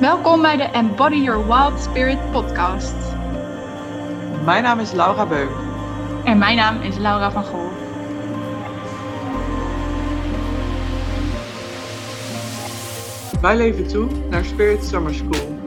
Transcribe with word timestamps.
Welkom 0.00 0.42
bij 0.42 0.56
de 0.56 0.62
Embody 0.62 1.16
Your 1.16 1.46
Wild 1.46 1.80
Spirit 1.80 2.30
podcast. 2.30 2.94
Mijn 4.44 4.62
naam 4.62 4.78
is 4.80 4.92
Laura 4.92 5.26
Beuk. 5.26 5.50
En 6.24 6.38
mijn 6.38 6.56
naam 6.56 6.80
is 6.80 6.96
Laura 6.96 7.30
van 7.30 7.44
Gool. 7.44 7.70
Wij 13.40 13.56
leven 13.56 13.88
toe 13.88 14.08
naar 14.30 14.44
Spirit 14.44 14.84
Summer 14.84 15.14
School. 15.14 15.58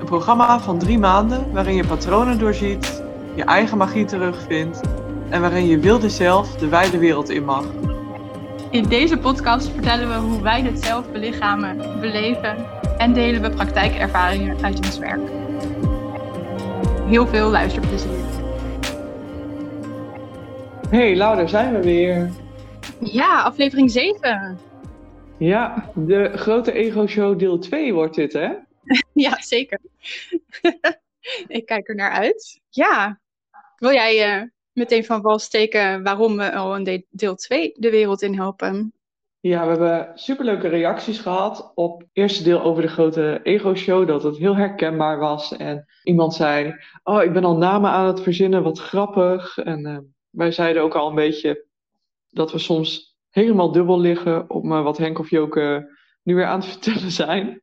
Een 0.00 0.06
programma 0.06 0.60
van 0.60 0.78
drie 0.78 0.98
maanden 0.98 1.52
waarin 1.52 1.74
je 1.74 1.86
patronen 1.86 2.38
doorziet, 2.38 3.02
je 3.34 3.44
eigen 3.44 3.78
magie 3.78 4.04
terugvindt 4.04 4.80
en 5.28 5.40
waarin 5.40 5.66
je 5.66 5.78
wilde 5.78 6.08
zelf 6.08 6.56
de 6.56 6.68
wijde 6.68 6.98
wereld 6.98 7.28
in 7.28 7.44
mag. 7.44 7.64
In 8.70 8.82
deze 8.82 9.16
podcast 9.16 9.68
vertellen 9.68 10.08
we 10.08 10.14
hoe 10.14 10.42
wij 10.42 10.62
dit 10.62 10.84
zelf 10.84 11.10
belichamen, 11.12 12.00
beleven 12.00 12.77
en 12.98 13.12
delen 13.12 13.42
we 13.42 13.50
praktijkervaringen 13.50 14.64
uit 14.64 14.76
ons 14.76 14.98
werk. 14.98 15.30
Heel 17.06 17.26
veel 17.26 17.50
luisterplezier. 17.50 18.24
Hey 20.90 21.16
Laura, 21.16 21.46
zijn 21.46 21.74
we 21.74 21.82
weer. 21.82 22.30
Ja, 23.00 23.42
aflevering 23.42 23.90
7. 23.90 24.58
Ja, 25.38 25.90
de 25.94 26.30
grote 26.34 26.72
ego 26.72 27.06
show 27.06 27.38
deel 27.38 27.58
2 27.58 27.94
wordt 27.94 28.14
dit 28.14 28.32
hè? 28.32 28.52
ja, 29.26 29.40
zeker. 29.40 29.80
Ik 31.46 31.66
kijk 31.66 31.88
er 31.88 31.94
naar 31.94 32.10
uit. 32.10 32.60
Ja, 32.68 33.20
wil 33.76 33.92
jij 33.92 34.38
uh, 34.38 34.42
meteen 34.72 35.04
van 35.04 35.20
wal 35.20 35.38
steken 35.38 36.02
waarom 36.02 36.36
we 36.36 36.54
al 36.54 36.76
een 36.76 37.04
deel 37.10 37.34
2 37.34 37.72
de 37.74 37.90
wereld 37.90 38.22
in 38.22 38.34
helpen? 38.34 38.92
Ja, 39.40 39.62
we 39.62 39.68
hebben 39.68 40.18
superleuke 40.18 40.68
reacties 40.68 41.18
gehad 41.18 41.72
op 41.74 42.00
het 42.00 42.08
eerste 42.12 42.42
deel 42.42 42.62
over 42.62 42.82
de 42.82 42.88
grote 42.88 43.40
ego-show. 43.42 44.06
Dat 44.06 44.22
het 44.22 44.36
heel 44.36 44.56
herkenbaar 44.56 45.18
was. 45.18 45.56
En 45.56 45.86
iemand 46.02 46.34
zei, 46.34 46.74
oh, 47.02 47.22
ik 47.22 47.32
ben 47.32 47.44
al 47.44 47.56
namen 47.56 47.90
aan 47.90 48.06
het 48.06 48.20
verzinnen, 48.20 48.62
wat 48.62 48.78
grappig. 48.78 49.58
En 49.58 49.86
uh, 49.86 49.98
wij 50.30 50.50
zeiden 50.50 50.82
ook 50.82 50.94
al 50.94 51.08
een 51.08 51.14
beetje 51.14 51.66
dat 52.30 52.52
we 52.52 52.58
soms 52.58 53.16
helemaal 53.30 53.72
dubbel 53.72 54.00
liggen 54.00 54.50
op 54.50 54.66
wat 54.66 54.98
Henk 54.98 55.18
of 55.18 55.30
Joke 55.30 55.96
nu 56.22 56.34
weer 56.34 56.46
aan 56.46 56.60
het 56.60 56.68
vertellen 56.72 57.10
zijn. 57.10 57.60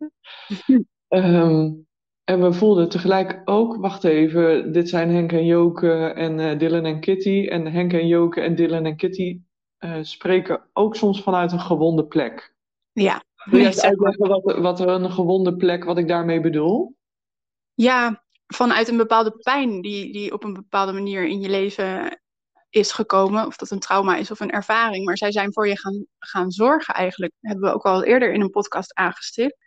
um, 1.09 1.87
en 2.23 2.41
we 2.41 2.53
voelden 2.53 2.89
tegelijk 2.89 3.41
ook, 3.45 3.75
wacht 3.75 4.03
even, 4.03 4.71
dit 4.71 4.89
zijn 4.89 5.09
Henk 5.09 5.31
en 5.31 5.45
Joke 5.45 5.91
en 6.05 6.39
uh, 6.39 6.57
Dylan 6.57 6.85
en 6.85 6.99
Kitty. 6.99 7.47
En 7.47 7.65
Henk 7.71 7.93
en 7.93 8.07
Joke 8.07 8.41
en 8.41 8.55
Dylan 8.55 8.85
en 8.85 8.95
Kitty 8.95 9.39
uh, 9.85 10.03
spreken 10.03 10.69
ook 10.73 10.95
soms 10.95 11.21
vanuit 11.21 11.51
een 11.51 11.59
gewonde 11.59 12.05
plek. 12.05 12.53
Ja. 12.91 13.23
Wil 13.43 13.59
jij 13.59 13.81
uitleggen 13.81 14.27
wat, 14.27 14.57
wat 14.57 14.79
een 14.79 15.11
gewonde 15.11 15.55
plek, 15.55 15.83
wat 15.83 15.97
ik 15.97 16.07
daarmee 16.07 16.41
bedoel? 16.41 16.95
Ja, 17.73 18.23
vanuit 18.47 18.87
een 18.87 18.97
bepaalde 18.97 19.31
pijn 19.31 19.81
die, 19.81 20.13
die 20.13 20.33
op 20.33 20.43
een 20.43 20.53
bepaalde 20.53 20.91
manier 20.91 21.27
in 21.27 21.39
je 21.39 21.49
leven 21.49 22.21
is 22.69 22.91
gekomen. 22.91 23.45
Of 23.45 23.55
dat 23.55 23.71
een 23.71 23.79
trauma 23.79 24.15
is 24.15 24.31
of 24.31 24.39
een 24.39 24.51
ervaring. 24.51 25.05
Maar 25.05 25.17
zij 25.17 25.31
zijn 25.31 25.53
voor 25.53 25.67
je 25.67 25.79
gaan, 25.79 26.05
gaan 26.19 26.51
zorgen 26.51 26.93
eigenlijk. 26.93 27.33
Dat 27.39 27.51
hebben 27.51 27.69
we 27.69 27.75
ook 27.75 27.85
al 27.85 28.03
eerder 28.03 28.33
in 28.33 28.41
een 28.41 28.49
podcast 28.49 28.95
aangestipt. 28.95 29.57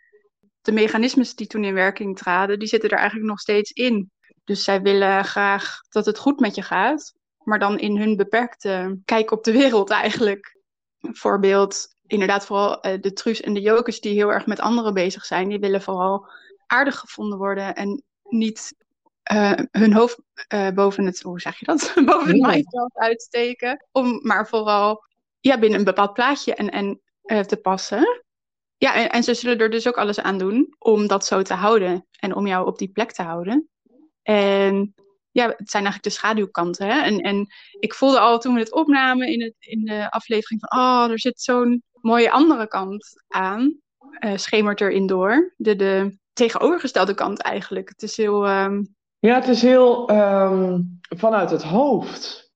De 0.61 0.71
mechanismes 0.71 1.35
die 1.35 1.47
toen 1.47 1.63
in 1.63 1.73
werking 1.73 2.17
traden, 2.17 2.59
die 2.59 2.67
zitten 2.67 2.89
er 2.89 2.97
eigenlijk 2.97 3.29
nog 3.29 3.39
steeds 3.39 3.71
in. 3.71 4.11
Dus 4.43 4.63
zij 4.63 4.81
willen 4.81 5.25
graag 5.25 5.79
dat 5.89 6.05
het 6.05 6.17
goed 6.17 6.39
met 6.39 6.55
je 6.55 6.61
gaat 6.61 7.13
maar 7.49 7.59
dan 7.59 7.79
in 7.79 7.97
hun 7.97 8.15
beperkte 8.15 8.99
kijk 9.05 9.31
op 9.31 9.43
de 9.43 9.51
wereld 9.51 9.89
eigenlijk. 9.89 10.57
Een 10.99 11.15
voorbeeld, 11.15 11.95
inderdaad 12.07 12.45
vooral 12.45 12.87
uh, 12.87 13.01
de 13.01 13.13
Truus 13.13 13.41
en 13.41 13.53
de 13.53 13.61
Jokers 13.61 14.01
die 14.01 14.13
heel 14.13 14.33
erg 14.33 14.45
met 14.45 14.59
anderen 14.59 14.93
bezig 14.93 15.25
zijn, 15.25 15.49
die 15.49 15.59
willen 15.59 15.81
vooral 15.81 16.27
aardig 16.67 16.95
gevonden 16.95 17.37
worden 17.37 17.75
en 17.75 18.03
niet 18.23 18.75
uh, 19.33 19.53
hun 19.71 19.93
hoofd 19.93 20.21
uh, 20.53 20.69
boven 20.69 21.05
het, 21.05 21.21
hoe 21.21 21.39
zeg 21.39 21.59
je 21.59 21.65
dat, 21.65 21.93
boven 22.05 22.27
het 22.27 22.41
maaiveld 22.41 22.97
uitsteken, 22.97 23.85
om 23.91 24.19
maar 24.23 24.47
vooral 24.47 25.03
ja, 25.39 25.59
binnen 25.59 25.79
een 25.79 25.85
bepaald 25.85 26.13
plaatje 26.13 26.55
en, 26.55 26.69
en 26.69 27.01
te 27.45 27.59
passen. 27.61 28.23
Ja, 28.77 28.95
en, 28.95 29.09
en 29.09 29.23
ze 29.23 29.33
zullen 29.33 29.59
er 29.59 29.69
dus 29.69 29.87
ook 29.87 29.97
alles 29.97 30.19
aan 30.19 30.37
doen 30.37 30.75
om 30.79 31.07
dat 31.07 31.25
zo 31.25 31.41
te 31.41 31.53
houden 31.53 32.07
en 32.19 32.35
om 32.35 32.47
jou 32.47 32.67
op 32.67 32.77
die 32.77 32.91
plek 32.91 33.11
te 33.11 33.21
houden. 33.21 33.69
En 34.21 34.93
ja, 35.31 35.47
het 35.47 35.69
zijn 35.69 35.83
eigenlijk 35.83 36.03
de 36.03 36.09
schaduwkanten. 36.09 36.87
Hè? 36.87 37.01
En, 37.01 37.19
en 37.19 37.47
ik 37.79 37.93
voelde 37.93 38.19
al 38.19 38.39
toen 38.39 38.53
we 38.53 38.59
het 38.59 38.73
opnamen 38.73 39.27
in, 39.27 39.41
het, 39.41 39.55
in 39.59 39.85
de 39.85 40.11
aflevering 40.11 40.65
van, 40.65 40.79
oh, 40.79 41.11
er 41.11 41.19
zit 41.19 41.41
zo'n 41.41 41.83
mooie 42.01 42.31
andere 42.31 42.67
kant 42.67 43.23
aan. 43.27 43.79
Uh, 44.19 44.37
schemert 44.37 44.81
erin 44.81 45.07
door. 45.07 45.53
De, 45.57 45.75
de 45.75 46.17
tegenovergestelde 46.33 47.13
kant 47.13 47.41
eigenlijk. 47.41 47.89
Het 47.89 48.01
is 48.01 48.17
heel. 48.17 48.49
Um... 48.49 48.95
Ja, 49.19 49.35
het 49.35 49.47
is 49.47 49.61
heel 49.61 50.11
um, 50.11 50.99
vanuit 51.17 51.49
het 51.49 51.63
hoofd. 51.63 52.51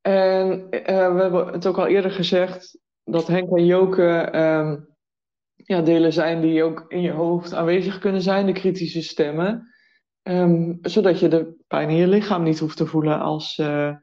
En 0.00 0.66
uh, 0.70 1.14
we 1.14 1.20
hebben 1.20 1.46
het 1.46 1.66
ook 1.66 1.78
al 1.78 1.86
eerder 1.86 2.10
gezegd 2.10 2.78
dat 3.04 3.26
Henk 3.26 3.56
en 3.56 3.66
Joke 3.66 4.36
um, 4.36 4.96
ja, 5.54 5.80
delen 5.80 6.12
zijn 6.12 6.40
die 6.40 6.62
ook 6.62 6.84
in 6.88 7.00
je 7.00 7.10
hoofd 7.10 7.54
aanwezig 7.54 7.98
kunnen 7.98 8.22
zijn, 8.22 8.46
de 8.46 8.52
kritische 8.52 9.02
stemmen. 9.02 9.74
Um, 10.22 10.78
zodat 10.82 11.20
je 11.20 11.28
de 11.28 11.56
pijn 11.66 11.88
in 11.88 11.96
je 11.96 12.06
lichaam 12.06 12.42
niet 12.42 12.58
hoeft 12.58 12.76
te 12.76 12.86
voelen 12.86 13.20
als, 13.20 13.58
uh, 13.58 13.94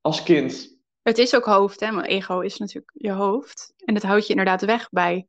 als 0.00 0.22
kind. 0.22 0.78
Het 1.02 1.18
is 1.18 1.34
ook 1.34 1.44
hoofd, 1.44 1.80
hè? 1.80 1.92
Want 1.92 2.06
ego 2.06 2.40
is 2.40 2.56
natuurlijk 2.56 2.92
je 2.94 3.12
hoofd. 3.12 3.72
En 3.76 3.94
dat 3.94 4.02
houdt 4.02 4.24
je 4.24 4.30
inderdaad 4.30 4.64
weg 4.64 4.88
bij, 4.88 5.26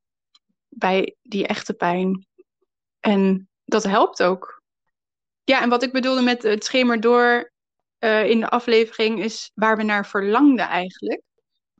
bij 0.69 1.15
die 1.21 1.47
echte 1.47 1.73
pijn. 1.73 2.27
En 2.99 3.49
dat 3.65 3.83
helpt 3.83 4.23
ook. 4.23 4.61
Ja, 5.43 5.61
en 5.61 5.69
wat 5.69 5.83
ik 5.83 5.91
bedoelde 5.91 6.21
met 6.21 6.43
het 6.43 6.63
schemer 6.63 6.99
door 6.99 7.51
uh, 7.99 8.29
in 8.29 8.39
de 8.39 8.49
aflevering 8.49 9.23
is 9.23 9.51
waar 9.53 9.77
we 9.77 9.83
naar 9.83 10.07
verlangden 10.07 10.67
eigenlijk. 10.67 11.21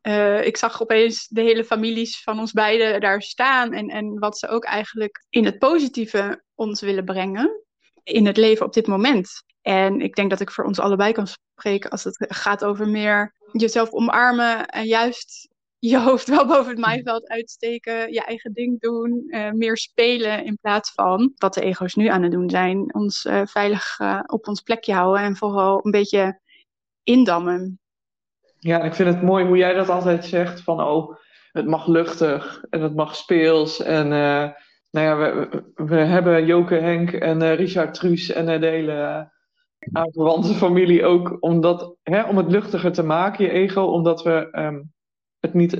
Uh, 0.02 0.46
ik 0.46 0.58
zag 0.58 0.81
opeens 0.81 1.28
de 1.28 1.41
hele 1.41 1.63
families 1.63 2.23
van 2.23 2.40
ons 2.40 2.52
beiden 2.52 3.02
daar 3.02 3.22
staan 3.22 3.73
en, 3.73 3.88
en 3.88 4.19
wat 4.19 4.38
ze 4.38 4.47
ook 4.47 4.63
eigenlijk 4.63 5.25
in 5.29 5.46
het 5.46 5.59
positieve 5.59 6.44
ons 6.56 6.81
willen 6.81 7.06
brengen 7.06 7.63
in 8.03 8.25
het 8.25 8.38
leven 8.38 8.66
op 8.66 8.73
dit 8.73 8.88
moment. 8.88 9.44
En 9.62 10.01
ik 10.01 10.16
denk 10.16 10.29
dat 10.29 10.39
ik 10.39 10.51
voor 10.51 10.66
ons 10.66 10.79
allebei 10.79 11.12
kan 11.13 11.28
spreken 11.28 11.89
als 11.89 12.03
het 12.03 12.25
gaat 12.29 12.63
over 12.63 12.88
meer 12.88 13.34
jezelf 13.51 13.91
omarmen 13.91 14.66
en 14.66 14.85
juist 14.85 15.50
je 15.79 16.00
hoofd 16.00 16.28
wel 16.28 16.47
boven 16.47 16.69
het 16.69 16.79
maaiveld 16.79 17.28
uitsteken, 17.28 18.13
je 18.13 18.23
eigen 18.23 18.53
ding 18.53 18.79
doen, 18.79 19.23
uh, 19.28 19.51
meer 19.51 19.78
spelen 19.78 20.45
in 20.45 20.57
plaats 20.61 20.91
van 20.91 21.34
wat 21.35 21.53
de 21.53 21.61
ego's 21.61 21.95
nu 21.95 22.07
aan 22.07 22.23
het 22.23 22.31
doen 22.31 22.50
zijn. 22.50 22.94
Ons 22.94 23.25
uh, 23.25 23.41
veilig 23.45 24.00
uh, 24.00 24.19
op 24.25 24.47
ons 24.47 24.61
plekje 24.61 24.94
houden 24.94 25.23
en 25.23 25.35
vooral 25.35 25.85
een 25.85 25.91
beetje 25.91 26.40
indammen. 27.03 27.79
Ja, 28.59 28.81
ik 28.84 28.94
vind 28.94 29.09
het 29.09 29.22
mooi 29.22 29.45
hoe 29.45 29.57
jij 29.57 29.73
dat 29.73 29.90
altijd 29.90 30.25
zegt 30.25 30.61
van 30.61 30.81
oh, 30.81 31.16
het 31.51 31.66
mag 31.66 31.88
luchtig 31.88 32.63
en 32.69 32.81
het 32.81 32.95
mag 32.95 33.16
speels 33.16 33.81
en 33.81 34.11
nou 34.91 35.06
ja, 35.06 35.47
we, 35.75 35.96
hebben 35.96 36.46
Joke, 36.46 36.75
Henk 36.75 37.12
en 37.12 37.41
uh, 37.41 37.56
Richard 37.56 37.94
Truus 37.94 38.31
en 38.31 38.46
de 38.59 38.68
hele 38.68 38.91
uh, 38.91 39.22
aanverwante 39.91 40.53
familie 40.53 41.06
ook 41.06 41.38
om, 41.40 41.62
dat, 41.62 41.96
hè, 42.03 42.24
om 42.24 42.38
het 42.38 42.52
luchtiger 42.52 42.91
te 42.91 43.03
maken, 43.03 43.46
je 43.46 43.52
ego, 43.52 43.81
omdat 43.81 44.24
we 44.24 44.47
um, 44.52 44.94
het 45.40 45.53
niet 45.53 45.74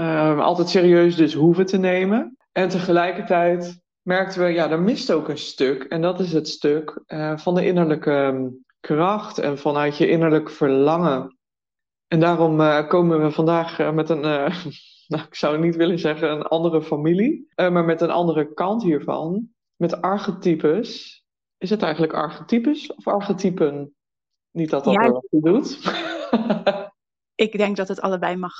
um, 0.00 0.40
altijd 0.40 0.68
serieus 0.68 1.16
dus 1.16 1.34
hoeven 1.34 1.66
te 1.66 1.78
nemen. 1.78 2.36
En 2.52 2.68
tegelijkertijd 2.68 3.80
merkten 4.02 4.40
we, 4.40 4.48
ja, 4.48 4.70
er 4.70 4.80
mist 4.80 5.12
ook 5.12 5.28
een 5.28 5.38
stuk. 5.38 5.82
En 5.82 6.02
dat 6.02 6.20
is 6.20 6.32
het 6.32 6.48
stuk 6.48 7.02
van 7.36 7.54
de 7.54 7.66
innerlijke 7.66 8.10
um, 8.10 8.64
kracht 8.80 9.38
en 9.38 9.58
vanuit 9.58 9.96
je 9.96 10.08
innerlijk 10.08 10.50
verlangen. 10.50 11.36
En 12.08 12.20
daarom 12.20 12.86
komen 12.88 13.22
we 13.22 13.30
vandaag 13.30 13.92
met 13.92 14.10
een 14.10 14.52
nou, 15.12 15.26
ik 15.26 15.34
zou 15.34 15.58
niet 15.58 15.76
willen 15.76 15.98
zeggen 15.98 16.30
een 16.30 16.42
andere 16.42 16.82
familie, 16.82 17.48
uh, 17.56 17.70
maar 17.70 17.84
met 17.84 18.00
een 18.00 18.10
andere 18.10 18.52
kant 18.54 18.82
hiervan. 18.82 19.48
Met 19.76 20.00
archetypes. 20.00 21.24
Is 21.58 21.70
het 21.70 21.82
eigenlijk 21.82 22.12
archetypes 22.12 22.94
of 22.94 23.06
archetypen? 23.06 23.94
Niet 24.50 24.70
dat 24.70 24.84
dat 24.84 24.94
ja. 24.94 25.10
wat 25.10 25.26
doet. 25.30 25.78
ik 27.46 27.58
denk 27.58 27.76
dat 27.76 27.88
het 27.88 28.00
allebei 28.00 28.36
mag. 28.36 28.52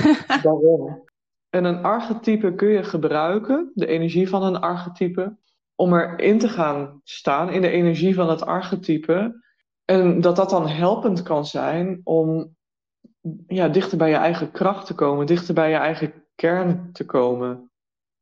Waarom? 0.42 1.08
En 1.48 1.64
een 1.64 1.82
archetype 1.82 2.54
kun 2.54 2.68
je 2.68 2.82
gebruiken, 2.82 3.70
de 3.74 3.86
energie 3.86 4.28
van 4.28 4.42
een 4.42 4.60
archetype, 4.60 5.36
om 5.74 5.94
erin 5.94 6.38
te 6.38 6.48
gaan 6.48 7.00
staan 7.04 7.50
in 7.50 7.60
de 7.60 7.70
energie 7.70 8.14
van 8.14 8.30
het 8.30 8.46
archetype. 8.46 9.42
En 9.84 10.20
dat 10.20 10.36
dat 10.36 10.50
dan 10.50 10.68
helpend 10.68 11.22
kan 11.22 11.46
zijn 11.46 12.00
om 12.04 12.56
ja, 13.46 13.68
dichter 13.68 13.98
bij 13.98 14.08
je 14.08 14.16
eigen 14.16 14.50
kracht 14.50 14.86
te 14.86 14.94
komen, 14.94 15.26
dichter 15.26 15.54
bij 15.54 15.70
je 15.70 15.76
eigen 15.76 16.24
kern 16.34 16.92
te 16.92 17.04
komen. 17.04 17.70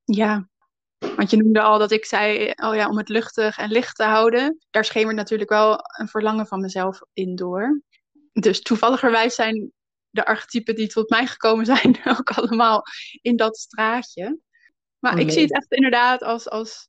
Ja, 0.05 0.49
want 1.17 1.31
je 1.31 1.37
noemde 1.37 1.61
al 1.61 1.79
dat 1.79 1.91
ik 1.91 2.05
zei, 2.05 2.53
oh 2.55 2.75
ja, 2.75 2.89
om 2.89 2.97
het 2.97 3.09
luchtig 3.09 3.59
en 3.59 3.71
licht 3.71 3.97
te 3.97 4.05
houden. 4.05 4.59
Daar 4.71 4.85
schemert 4.85 5.17
natuurlijk 5.17 5.51
wel 5.51 5.79
een 5.99 6.09
verlangen 6.09 6.47
van 6.47 6.61
mezelf 6.61 7.01
in 7.13 7.35
door. 7.35 7.83
Dus 8.33 8.61
toevalligerwijs 8.61 9.35
zijn 9.35 9.73
de 10.11 10.27
archetypen 10.27 10.75
die 10.75 10.89
tot 10.89 11.11
mij 11.11 11.27
gekomen 11.27 11.67
zijn 11.67 12.01
ook 12.19 12.31
allemaal 12.31 12.83
in 13.23 13.37
dat 13.37 13.57
straatje. 13.57 14.39
Maar 14.99 15.15
oh, 15.15 15.21
ik 15.21 15.31
zie 15.31 15.43
het 15.43 15.53
echt 15.53 15.73
inderdaad 15.73 16.23
als, 16.23 16.49
als 16.49 16.89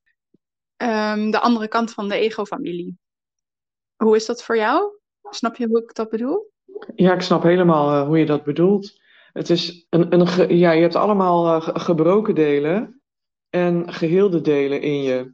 ehm, 0.76 1.32
de 1.32 1.40
andere 1.40 1.68
kant 1.68 1.94
van 1.94 2.10
de 2.10 2.16
ego-familie. 2.16 2.98
Hoe 3.96 4.16
is 4.16 4.26
dat 4.26 4.44
voor 4.44 4.58
jou? 4.58 5.00
Snap 5.30 5.56
je 5.56 5.68
hoe 5.68 5.84
ik 5.84 5.96
dat 5.96 6.10
bedoel? 6.10 6.52
Ja, 6.96 7.14
ik 7.14 7.22
snap 7.22 7.44
helemaal 7.44 7.92
eh, 8.02 8.08
hoe 8.08 8.20
je 8.20 8.26
dat 8.26 8.44
bedoelt. 8.44 9.00
Het 9.34 9.50
is 9.50 9.86
een, 9.90 10.14
een 10.14 10.58
ja, 10.58 10.72
je 10.72 10.82
hebt 10.82 10.96
allemaal 10.96 11.56
uh, 11.56 11.68
gebroken 11.74 12.36
delen 12.36 13.02
en 13.50 13.94
geheelde 13.94 14.42
delen 14.42 14.82
in 14.82 15.02
je. 15.02 15.34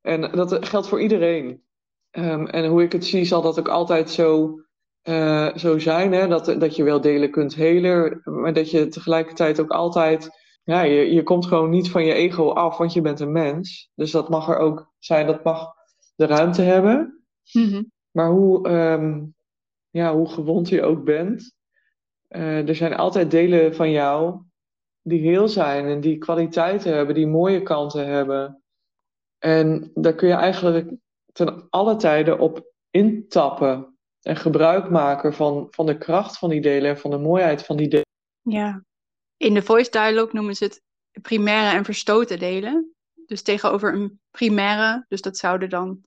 En 0.00 0.20
dat 0.20 0.66
geldt 0.66 0.88
voor 0.88 1.00
iedereen. 1.00 1.62
Um, 2.10 2.46
en 2.46 2.66
hoe 2.66 2.82
ik 2.82 2.92
het 2.92 3.04
zie, 3.04 3.24
zal 3.24 3.42
dat 3.42 3.58
ook 3.58 3.68
altijd 3.68 4.10
zo, 4.10 4.60
uh, 5.02 5.56
zo 5.56 5.78
zijn. 5.78 6.12
Hè? 6.12 6.28
Dat, 6.28 6.44
dat 6.44 6.76
je 6.76 6.82
wel 6.82 7.00
delen 7.00 7.30
kunt 7.30 7.54
helen, 7.54 8.20
maar 8.24 8.52
dat 8.52 8.70
je 8.70 8.88
tegelijkertijd 8.88 9.60
ook 9.60 9.70
altijd. 9.70 10.30
Ja, 10.64 10.82
je, 10.82 11.12
je 11.12 11.22
komt 11.22 11.46
gewoon 11.46 11.70
niet 11.70 11.90
van 11.90 12.04
je 12.04 12.12
ego 12.12 12.50
af, 12.50 12.76
want 12.76 12.92
je 12.92 13.00
bent 13.00 13.20
een 13.20 13.32
mens. 13.32 13.90
Dus 13.94 14.10
dat 14.10 14.28
mag 14.28 14.48
er 14.48 14.56
ook 14.56 14.92
zijn, 14.98 15.26
dat 15.26 15.44
mag 15.44 15.74
de 16.14 16.26
ruimte 16.26 16.62
hebben. 16.62 17.24
Mm 17.52 17.92
Maar 18.10 18.30
hoe, 18.30 18.68
um, 18.68 19.33
ja, 19.94 20.14
hoe 20.14 20.28
gewond 20.28 20.68
je 20.68 20.82
ook 20.82 21.04
bent, 21.04 21.54
uh, 22.28 22.68
er 22.68 22.74
zijn 22.74 22.94
altijd 22.94 23.30
delen 23.30 23.74
van 23.74 23.90
jou 23.90 24.40
die 25.02 25.20
heel 25.20 25.48
zijn 25.48 25.86
en 25.86 26.00
die 26.00 26.18
kwaliteiten 26.18 26.94
hebben, 26.94 27.14
die 27.14 27.26
mooie 27.26 27.62
kanten 27.62 28.06
hebben. 28.06 28.62
En 29.38 29.90
daar 29.94 30.14
kun 30.14 30.28
je 30.28 30.34
eigenlijk 30.34 30.94
ten 31.32 31.66
alle 31.70 31.96
tijden 31.96 32.38
op 32.38 32.72
intappen 32.90 33.96
en 34.20 34.36
gebruik 34.36 34.90
maken 34.90 35.34
van, 35.34 35.66
van 35.70 35.86
de 35.86 35.98
kracht 35.98 36.38
van 36.38 36.50
die 36.50 36.60
delen 36.60 36.90
en 36.90 36.98
van 36.98 37.10
de 37.10 37.18
mooiheid 37.18 37.64
van 37.64 37.76
die 37.76 37.88
delen. 37.88 38.06
Ja, 38.40 38.84
in 39.36 39.54
de 39.54 39.62
voice 39.62 39.90
dialogue 39.90 40.32
noemen 40.32 40.54
ze 40.54 40.64
het 40.64 40.82
primaire 41.22 41.76
en 41.76 41.84
verstoten 41.84 42.38
delen. 42.38 42.94
Dus 43.26 43.42
tegenover 43.42 43.94
een 43.94 44.20
primaire, 44.30 45.04
dus 45.08 45.20
dat 45.20 45.36
zouden 45.36 45.70
dan 45.70 46.02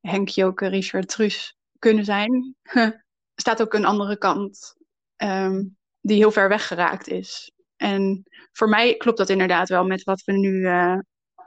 Henk, 0.00 0.28
Joke, 0.28 0.66
Richard, 0.66 1.08
Truus 1.08 1.56
kunnen 1.78 2.04
zijn, 2.04 2.54
staat 3.36 3.62
ook 3.62 3.74
een 3.74 3.84
andere 3.84 4.18
kant 4.18 4.76
um, 5.16 5.76
die 6.00 6.16
heel 6.16 6.30
ver 6.30 6.48
weggeraakt 6.48 7.08
is. 7.08 7.52
En 7.76 8.22
voor 8.52 8.68
mij 8.68 8.96
klopt 8.96 9.18
dat 9.18 9.28
inderdaad 9.28 9.68
wel 9.68 9.84
met 9.86 10.02
wat 10.02 10.22
we 10.24 10.32
nu 10.32 10.52
uh, 10.52 10.98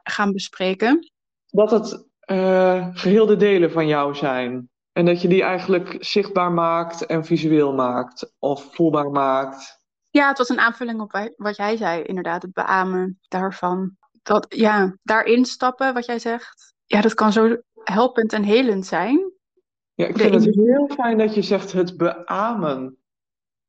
gaan 0.04 0.32
bespreken. 0.32 1.12
Dat 1.48 1.72
het 1.72 2.08
uh, 2.26 2.88
geheel 2.92 3.26
de 3.26 3.36
delen 3.36 3.72
van 3.72 3.88
jou 3.88 4.16
zijn. 4.16 4.70
En 4.92 5.06
dat 5.06 5.22
je 5.22 5.28
die 5.28 5.44
eigenlijk 5.44 5.96
zichtbaar 6.00 6.52
maakt 6.52 7.06
en 7.06 7.26
visueel 7.26 7.74
maakt 7.74 8.34
of 8.40 8.76
voelbaar 8.76 9.12
maakt. 9.12 9.78
Ja, 10.10 10.28
het 10.28 10.38
was 10.38 10.50
een 10.50 10.60
aanvulling 10.60 11.02
op 11.02 11.32
wat 11.36 11.56
jij 11.56 11.78
zei, 11.78 12.02
inderdaad, 12.04 12.42
het 12.42 12.54
beamen 12.54 13.20
daarvan. 13.28 13.98
Dat, 14.24 14.46
ja, 14.50 14.96
daarin 15.04 15.46
stappen, 15.46 15.94
wat 15.94 16.06
jij 16.06 16.20
zegt. 16.20 16.74
Ja, 16.86 17.02
dat 17.02 17.14
kan 17.14 17.32
zo 17.32 17.58
helpend 17.84 18.34
en 18.34 18.44
helend 18.44 18.86
zijn. 18.86 19.32
Ja, 20.00 20.08
ik 20.08 20.18
vind 20.18 20.34
het 20.34 20.56
heel 20.56 20.88
fijn 20.88 21.18
dat 21.18 21.36
je 21.36 21.42
zegt 21.42 21.72
het 21.72 21.98
beamen. 21.98 22.98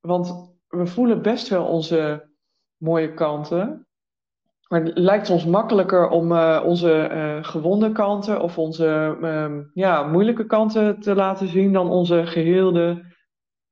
Want 0.00 0.54
we 0.68 0.86
voelen 0.86 1.22
best 1.22 1.48
wel 1.48 1.64
onze 1.66 2.28
mooie 2.76 3.14
kanten. 3.14 3.86
Maar 4.68 4.84
het 4.84 4.98
lijkt 4.98 5.30
ons 5.30 5.44
makkelijker 5.44 6.08
om 6.08 6.32
uh, 6.32 6.62
onze 6.64 7.10
uh, 7.12 7.44
gewonde 7.44 7.92
kanten 7.92 8.40
of 8.40 8.58
onze 8.58 9.16
uh, 9.20 9.58
ja, 9.74 10.02
moeilijke 10.02 10.46
kanten 10.46 11.00
te 11.00 11.14
laten 11.14 11.48
zien 11.48 11.72
dan 11.72 11.90
onze 11.90 12.26
geheelde 12.26 13.14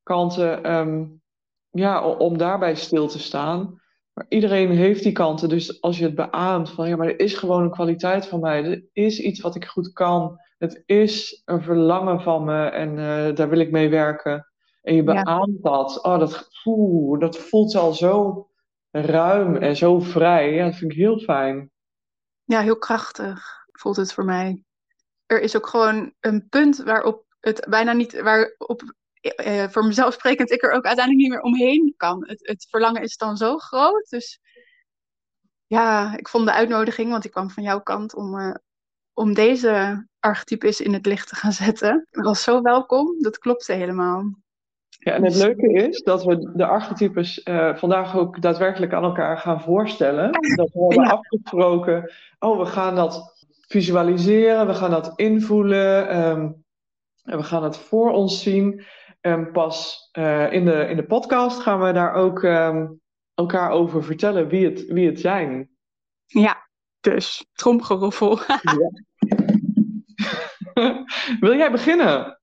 kanten. 0.02 0.74
Um, 0.76 1.22
ja, 1.70 2.08
om 2.08 2.38
daarbij 2.38 2.74
stil 2.74 3.08
te 3.08 3.18
staan. 3.18 3.80
Maar 4.12 4.26
iedereen 4.28 4.70
heeft 4.70 5.02
die 5.02 5.12
kanten. 5.12 5.48
Dus 5.48 5.80
als 5.80 5.98
je 5.98 6.04
het 6.04 6.14
beaamt 6.14 6.70
van 6.70 6.88
ja, 6.88 6.96
maar 6.96 7.08
er 7.08 7.20
is 7.20 7.34
gewoon 7.34 7.62
een 7.62 7.70
kwaliteit 7.70 8.26
van 8.26 8.40
mij. 8.40 8.64
Er 8.64 8.84
is 8.92 9.20
iets 9.20 9.40
wat 9.40 9.54
ik 9.54 9.64
goed 9.64 9.92
kan. 9.92 10.38
Het 10.58 10.82
is 10.86 11.42
een 11.44 11.62
verlangen 11.62 12.20
van 12.20 12.44
me 12.44 12.66
en 12.66 12.90
uh, 12.96 13.34
daar 13.34 13.48
wil 13.48 13.58
ik 13.58 13.70
mee 13.70 13.88
werken. 13.88 14.46
En 14.82 14.94
je 14.94 15.02
beaamt 15.02 15.58
ja. 15.62 15.70
dat. 15.70 16.04
Oh, 16.04 16.18
dat, 16.18 16.48
oeh, 16.64 17.20
dat 17.20 17.38
voelt 17.38 17.74
al 17.74 17.92
zo 17.92 18.46
ruim 18.90 19.56
en 19.56 19.76
zo 19.76 20.00
vrij. 20.00 20.54
Ja, 20.54 20.64
dat 20.64 20.76
vind 20.76 20.92
ik 20.92 20.98
heel 20.98 21.18
fijn. 21.18 21.70
Ja, 22.44 22.60
heel 22.60 22.78
krachtig 22.78 23.58
voelt 23.72 23.96
het 23.96 24.12
voor 24.12 24.24
mij. 24.24 24.64
Er 25.26 25.40
is 25.40 25.56
ook 25.56 25.66
gewoon 25.66 26.14
een 26.20 26.48
punt 26.48 26.76
waarop 26.76 27.24
het 27.40 27.66
bijna 27.68 27.92
niet, 27.92 28.20
waarop 28.20 28.94
eh, 29.20 29.68
voor 29.68 29.84
mezelf 29.84 30.14
sprekend 30.14 30.50
ik 30.50 30.62
er 30.62 30.72
ook 30.72 30.84
uiteindelijk 30.84 31.24
niet 31.24 31.30
meer 31.30 31.42
omheen 31.42 31.94
kan. 31.96 32.26
Het, 32.26 32.46
het 32.46 32.66
verlangen 32.70 33.02
is 33.02 33.16
dan 33.16 33.36
zo 33.36 33.58
groot. 33.58 34.08
Dus 34.08 34.40
ja, 35.66 36.16
ik 36.16 36.28
vond 36.28 36.46
de 36.46 36.52
uitnodiging, 36.52 37.10
want 37.10 37.24
ik 37.24 37.30
kwam 37.30 37.50
van 37.50 37.62
jouw 37.62 37.80
kant 37.80 38.14
om, 38.14 38.38
uh, 38.38 38.54
om 39.18 39.34
deze 39.34 40.06
archetypes 40.20 40.80
in 40.80 40.92
het 40.92 41.06
licht 41.06 41.28
te 41.28 41.34
gaan 41.34 41.52
zetten. 41.52 42.06
Dat 42.10 42.24
was 42.24 42.42
zo 42.42 42.62
welkom, 42.62 43.22
dat 43.22 43.38
klopte 43.38 43.72
helemaal. 43.72 44.24
Ja, 44.88 45.12
en 45.12 45.24
het 45.24 45.34
leuke 45.34 45.72
is 45.72 46.02
dat 46.02 46.24
we 46.24 46.52
de 46.54 46.66
archetypes 46.66 47.40
uh, 47.44 47.76
vandaag 47.76 48.16
ook 48.16 48.42
daadwerkelijk 48.42 48.92
aan 48.92 49.02
elkaar 49.02 49.38
gaan 49.38 49.60
voorstellen. 49.60 50.32
Dat 50.56 50.70
we 50.72 50.80
hebben 50.80 51.04
ja. 51.04 51.10
afgesproken, 51.10 52.12
oh, 52.38 52.58
we 52.58 52.66
gaan 52.66 52.94
dat 52.94 53.46
visualiseren, 53.66 54.66
we 54.66 54.74
gaan 54.74 54.90
dat 54.90 55.12
invoelen, 55.16 56.18
um, 56.28 56.64
en 57.24 57.36
we 57.36 57.42
gaan 57.42 57.64
het 57.64 57.76
voor 57.76 58.10
ons 58.10 58.42
zien. 58.42 58.84
En 59.20 59.52
pas 59.52 60.08
uh, 60.18 60.52
in, 60.52 60.64
de, 60.64 60.86
in 60.88 60.96
de 60.96 61.06
podcast 61.06 61.60
gaan 61.60 61.80
we 61.80 61.92
daar 61.92 62.12
ook 62.12 62.42
um, 62.42 63.00
elkaar 63.34 63.70
over 63.70 64.04
vertellen 64.04 64.48
wie 64.48 64.64
het, 64.64 64.86
wie 64.86 65.06
het 65.06 65.20
zijn. 65.20 65.70
Ja, 66.26 66.67
dus 67.00 67.46
tromgeroffel. 67.52 68.40
ja. 68.46 68.90
wil 71.40 71.56
jij 71.56 71.70
beginnen? 71.70 72.40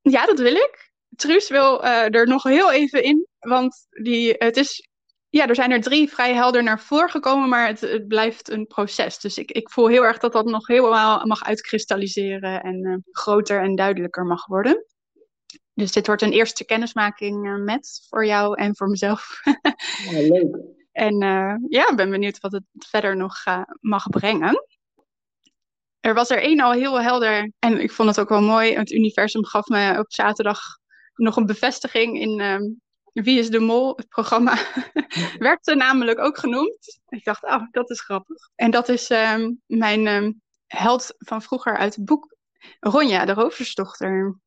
Ja, 0.00 0.26
dat 0.26 0.38
wil 0.38 0.54
ik. 0.54 0.92
Truus 1.16 1.48
wil 1.48 1.84
uh, 1.84 2.14
er 2.14 2.26
nog 2.26 2.42
heel 2.42 2.72
even 2.72 3.02
in, 3.02 3.26
want 3.38 3.86
die, 4.02 4.34
het 4.38 4.56
is, 4.56 4.88
ja, 5.28 5.46
er 5.46 5.54
zijn 5.54 5.70
er 5.70 5.80
drie 5.80 6.08
vrij 6.08 6.34
helder 6.34 6.62
naar 6.62 6.80
voren 6.80 7.10
gekomen, 7.10 7.48
maar 7.48 7.66
het, 7.66 7.80
het 7.80 8.08
blijft 8.08 8.50
een 8.50 8.66
proces. 8.66 9.18
Dus 9.18 9.38
ik, 9.38 9.50
ik 9.50 9.70
voel 9.70 9.86
heel 9.86 10.04
erg 10.04 10.18
dat 10.18 10.32
dat 10.32 10.44
nog 10.44 10.66
helemaal 10.66 11.26
mag 11.26 11.44
uitkristalliseren 11.44 12.62
en 12.62 12.86
uh, 12.86 12.96
groter 13.10 13.60
en 13.62 13.74
duidelijker 13.74 14.24
mag 14.24 14.46
worden. 14.46 14.86
Dus 15.74 15.92
dit 15.92 16.06
wordt 16.06 16.22
een 16.22 16.32
eerste 16.32 16.64
kennismaking 16.64 17.46
uh, 17.46 17.64
met 17.64 18.06
voor 18.08 18.26
jou 18.26 18.60
en 18.60 18.76
voor 18.76 18.88
mezelf. 18.88 19.40
ja, 20.10 20.20
leuk. 20.20 20.76
En 20.98 21.18
ja, 21.68 21.88
ik 21.88 21.96
ben 21.96 22.10
benieuwd 22.10 22.40
wat 22.40 22.52
het 22.52 22.64
verder 22.78 23.16
nog 23.16 23.34
mag 23.80 24.08
brengen. 24.08 24.66
Er 26.00 26.14
was 26.14 26.30
er 26.30 26.42
één 26.42 26.60
al 26.60 26.72
heel 26.72 27.00
helder 27.00 27.52
en 27.58 27.80
ik 27.80 27.92
vond 27.92 28.08
het 28.08 28.20
ook 28.20 28.28
wel 28.28 28.42
mooi. 28.42 28.74
Het 28.74 28.90
universum 28.90 29.44
gaf 29.44 29.66
me 29.66 29.98
op 29.98 30.12
zaterdag 30.12 30.60
nog 31.14 31.36
een 31.36 31.46
bevestiging 31.46 32.20
in 32.20 32.40
um, 32.40 32.80
Wie 33.12 33.38
is 33.38 33.50
de 33.50 33.58
Mol? 33.58 33.96
Het 33.96 34.08
programma 34.08 34.58
werd 35.38 35.68
er 35.68 35.76
namelijk 35.76 36.18
ook 36.18 36.38
genoemd. 36.38 37.00
Ik 37.08 37.24
dacht, 37.24 37.44
oh, 37.44 37.62
dat 37.70 37.90
is 37.90 38.00
grappig. 38.00 38.50
En 38.54 38.70
dat 38.70 38.88
is 38.88 39.10
um, 39.10 39.62
mijn 39.66 40.06
um, 40.06 40.42
held 40.66 41.14
van 41.18 41.42
vroeger 41.42 41.76
uit 41.76 41.94
het 41.94 42.04
boek 42.04 42.36
Ronja, 42.80 43.24
de 43.24 43.32
roversdochter. 43.32 44.38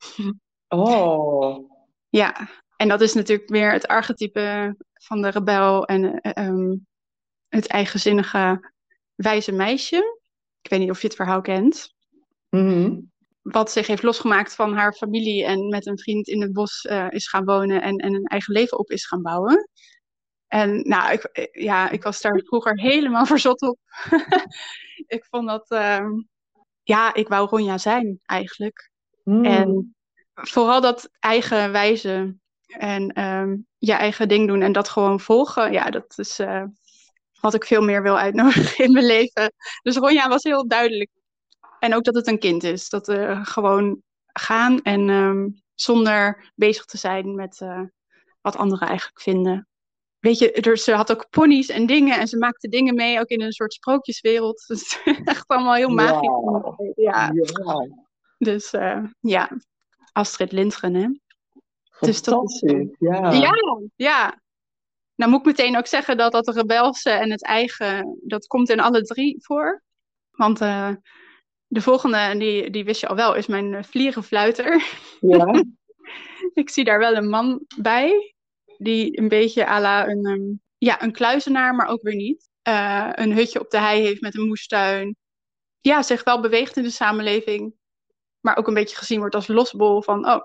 Oh. 0.68 1.70
Ja, 2.10 2.50
en 2.76 2.88
dat 2.88 3.02
is 3.02 3.14
natuurlijk 3.14 3.50
weer 3.50 3.72
het 3.72 3.88
archetype 3.88 4.76
van 5.04 5.22
de 5.22 5.30
rebel 5.30 5.86
en 5.86 6.20
het 7.48 7.68
eigenzinnige 7.68 8.72
wijze 9.16 9.52
meisje. 9.52 10.20
Ik 10.62 10.70
weet 10.70 10.80
niet 10.80 10.90
of 10.90 11.02
je 11.02 11.08
het 11.08 11.16
verhaal 11.16 11.42
kent. 11.42 11.94
Mm 12.50 12.68
-hmm 12.68 13.12
wat 13.42 13.72
zich 13.72 13.88
heeft 13.88 14.04
losgemaakt 14.04 14.56
van 14.56 14.74
haar 14.74 14.94
familie 14.94 15.46
en 15.46 15.68
met 15.68 15.86
een 15.86 16.00
vriend 16.00 16.28
in 16.28 16.42
het 16.42 16.54
bos 16.54 16.84
uh, 16.84 17.08
is 17.10 17.28
gaan 17.28 17.46
wonen 17.46 17.82
en, 17.82 17.96
en 17.96 18.14
een 18.14 18.26
eigen 18.26 18.54
leven 18.54 18.80
op 18.80 18.92
is 18.92 19.06
gaan 19.06 19.22
bouwen. 19.22 19.70
En 20.48 20.82
nou, 20.82 21.12
ik, 21.12 21.24
eh, 21.24 21.64
ja, 21.64 21.90
ik 21.90 22.04
was 22.04 22.22
daar 22.22 22.42
vroeger 22.46 22.80
helemaal 22.80 23.26
verzot 23.34 23.62
op. 23.62 23.80
ik 25.16 25.26
vond 25.30 25.48
dat, 25.48 25.72
uh, 25.72 26.06
ja, 26.84 27.14
ik 27.14 27.28
wou 27.28 27.50
Ronja 27.50 27.78
zijn 27.78 28.20
eigenlijk. 28.26 28.92
Mm. 29.24 29.46
En 29.46 29.96
vooral 30.34 30.82
dat 30.82 31.10
eigen 31.20 31.72
wijze 31.72 32.36
en 32.78 33.22
um, 33.22 33.68
je 33.78 33.94
eigen 33.94 34.28
ding 34.28 34.48
doen 34.48 34.62
en 34.62 34.72
dat 34.72 34.90
gewoon 34.90 35.20
volgen, 35.20 35.72
ja, 35.72 35.90
dat 35.90 36.14
is 36.18 36.40
uh, 36.40 36.64
wat 37.42 37.54
ik 37.54 37.66
veel 37.66 37.82
meer 37.82 38.02
wil 38.02 38.18
uitnodigen 38.18 38.86
in 38.86 38.92
mijn 38.92 39.06
leven. 39.06 39.54
Dus 39.82 39.96
Ronja 39.96 40.30
was 40.30 40.44
heel 40.44 40.68
duidelijk 40.68 41.10
en 41.80 41.96
ook 41.96 42.04
dat 42.04 42.16
het 42.16 42.28
een 42.28 42.40
kind 42.40 42.64
is. 42.64 42.90
Dat 42.90 43.10
uh, 43.10 43.46
gewoon 43.46 44.02
gaan 44.26 44.82
en 44.82 45.10
um, 45.10 45.62
zonder 45.76 46.52
bezig 46.56 46.86
te 46.86 46.98
zijn 46.98 47.36
met 47.36 47.60
uh, 47.60 47.82
wat 48.42 48.56
anderen 48.56 48.88
eigenlijk 48.88 49.22
vinden. 49.22 49.68
Weet 50.20 50.40
je, 50.40 50.52
er, 50.52 50.78
ze 50.78 50.94
had 50.94 51.12
ook 51.12 51.30
ponies 51.30 51.70
en 51.70 51.86
dingen 51.86 52.20
en 52.20 52.28
ze 52.28 52.38
maakte 52.38 52.68
dingen 52.68 52.96
mee, 52.96 53.20
ook 53.20 53.28
in 53.28 53.42
een 53.42 53.52
soort 53.52 53.74
sprookjeswereld. 53.74 54.64
Dus 54.68 55.00
echt 55.24 55.48
allemaal 55.48 55.74
heel 55.74 55.90
magisch. 55.90 56.28
Wow. 56.28 56.92
Ja. 56.96 57.32
ja. 57.34 57.88
Dus 58.38 58.72
ja, 59.20 59.50
Astrid 60.12 60.52
Lindgren, 60.52 60.94
hè. 60.94 61.08
Dus 62.02 62.24
dat, 62.24 62.60
ja. 63.00 63.32
ja. 63.32 63.54
Ja, 63.96 64.40
Nou 65.16 65.32
moet 65.32 65.40
ik 65.40 65.46
meteen 65.46 65.78
ook 65.78 65.88
zeggen 65.88 66.18
dat 66.18 66.32
dat 66.32 66.56
rebelse 66.56 67.10
en 67.10 67.32
het 67.32 67.44
eigen, 67.44 68.20
dat 68.24 68.48
komt 68.48 68.70
in 68.70 68.80
alle 68.80 69.02
drie 69.02 69.38
voor. 69.40 69.84
Want 70.32 70.62
uh, 70.62 70.92
De 71.68 71.82
volgende, 71.82 72.18
en 72.18 72.40
die, 72.40 72.70
die 72.70 72.84
wist 72.84 73.02
je 73.02 73.08
al 73.08 73.16
wel, 73.16 73.36
is 73.36 73.48
mijn 73.48 73.74
eh, 73.74 73.84
vliegenfluiter. 73.84 74.84
Ja. 75.20 75.64
ik 76.62 76.70
zie 76.70 76.84
daar 76.84 77.00
wel 77.00 77.16
een 77.16 77.30
man 77.30 77.66
bij, 77.78 78.36
die 78.78 79.20
een 79.20 79.28
beetje 79.28 79.68
à 79.68 79.80
la 79.80 80.08
een, 80.08 80.26
ehm, 80.26 80.42
ja, 80.78 81.04
een 81.04 81.12
kluizenaar, 81.12 81.76
maar 81.76 81.88
ook 81.88 82.02
weer 82.02 82.16
niet. 82.16 82.50
Uh, 82.68 83.10
een 83.12 83.34
hutje 83.34 83.60
op 83.60 83.70
de 83.70 83.78
hei 83.80 84.02
heeft 84.02 84.22
met 84.22 84.36
een 84.36 84.48
moestuin. 84.48 85.16
Ja, 85.82 86.02
zich 86.02 86.24
wel 86.24 86.42
beweegt 86.42 86.78
in 86.78 86.84
de 86.84 86.90
samenleving, 86.90 87.74
maar 88.40 88.58
ook 88.58 88.68
een 88.68 88.74
beetje 88.74 88.96
gezien 88.96 89.20
wordt 89.20 89.36
als 89.36 89.48
losbol 89.48 90.02
van, 90.02 90.30
oh, 90.30 90.42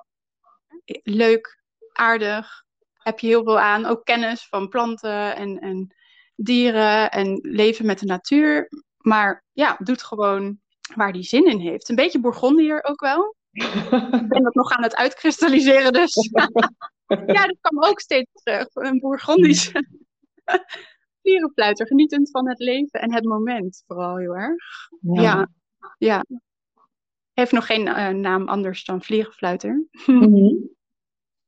leuk, 1.02 1.62
aardig, 1.92 2.64
heb 3.06 3.18
je 3.18 3.26
heel 3.26 3.44
veel 3.44 3.60
aan. 3.60 3.86
Ook 3.86 4.04
kennis 4.04 4.46
van 4.48 4.68
planten 4.68 5.36
en, 5.36 5.58
en 5.58 5.94
dieren 6.36 7.10
en 7.10 7.38
leven 7.42 7.86
met 7.86 7.98
de 7.98 8.06
natuur. 8.06 8.68
Maar 8.96 9.44
ja, 9.52 9.76
doet 9.82 10.02
gewoon 10.02 10.60
waar 10.94 11.12
die 11.12 11.22
zin 11.22 11.46
in 11.46 11.58
heeft. 11.58 11.88
Een 11.88 11.96
beetje 11.96 12.20
Bourgondier 12.20 12.84
ook 12.84 13.00
wel. 13.00 13.36
Ik 13.50 14.28
ben 14.28 14.42
dat 14.42 14.54
nog 14.54 14.70
aan 14.70 14.82
het 14.82 14.96
uitkristalliseren, 14.96 15.92
dus. 15.92 16.14
ja, 17.26 17.46
dat 17.46 17.56
kwam 17.60 17.84
ook 17.84 18.00
steeds 18.00 18.30
terug. 18.32 18.68
Een 18.72 18.98
Bourgondische 18.98 19.86
vlierenfluiter, 21.22 21.86
genietend 21.86 22.30
van 22.30 22.48
het 22.48 22.58
leven 22.58 23.00
en 23.00 23.12
het 23.12 23.24
moment 23.24 23.82
vooral 23.86 24.16
heel 24.16 24.36
erg. 24.36 24.88
Ja, 25.00 25.48
ja. 25.98 26.24
Heeft 27.32 27.52
nog 27.52 27.66
geen 27.66 27.86
uh, 27.86 28.08
naam 28.08 28.48
anders 28.48 28.84
dan 28.84 29.02
vlierenfluiter. 29.02 29.86
Mm 30.06 30.75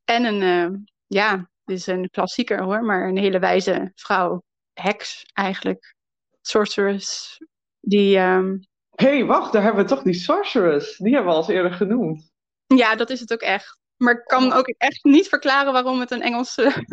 En 0.08 0.24
een, 0.24 0.42
uh, 0.42 0.78
ja, 1.06 1.50
dit 1.64 1.76
is 1.76 1.86
een 1.86 2.10
klassieker 2.10 2.62
hoor, 2.62 2.82
maar 2.82 3.08
een 3.08 3.18
hele 3.18 3.38
wijze 3.38 3.92
vrouw. 3.94 4.42
Heks 4.72 5.24
eigenlijk. 5.32 5.94
Sorceress. 6.40 7.38
Die 7.80 8.18
um, 8.18 8.66
hey, 8.90 9.24
wacht, 9.24 9.52
daar 9.52 9.62
hebben 9.62 9.82
we 9.82 9.88
toch 9.88 10.02
die 10.02 10.14
sorceress. 10.14 10.96
Die 10.96 11.14
hebben 11.14 11.32
we 11.32 11.38
al 11.38 11.50
eerder 11.50 11.72
genoemd. 11.72 12.30
Ja, 12.66 12.94
dat 12.94 13.10
is 13.10 13.20
het 13.20 13.32
ook 13.32 13.40
echt. 13.40 13.78
Maar 13.96 14.14
ik 14.14 14.24
kan 14.24 14.52
ook 14.52 14.68
echt 14.68 15.04
niet 15.04 15.28
verklaren 15.28 15.72
waarom 15.72 16.00
het 16.00 16.10
een 16.10 16.22
Engelse 16.22 16.84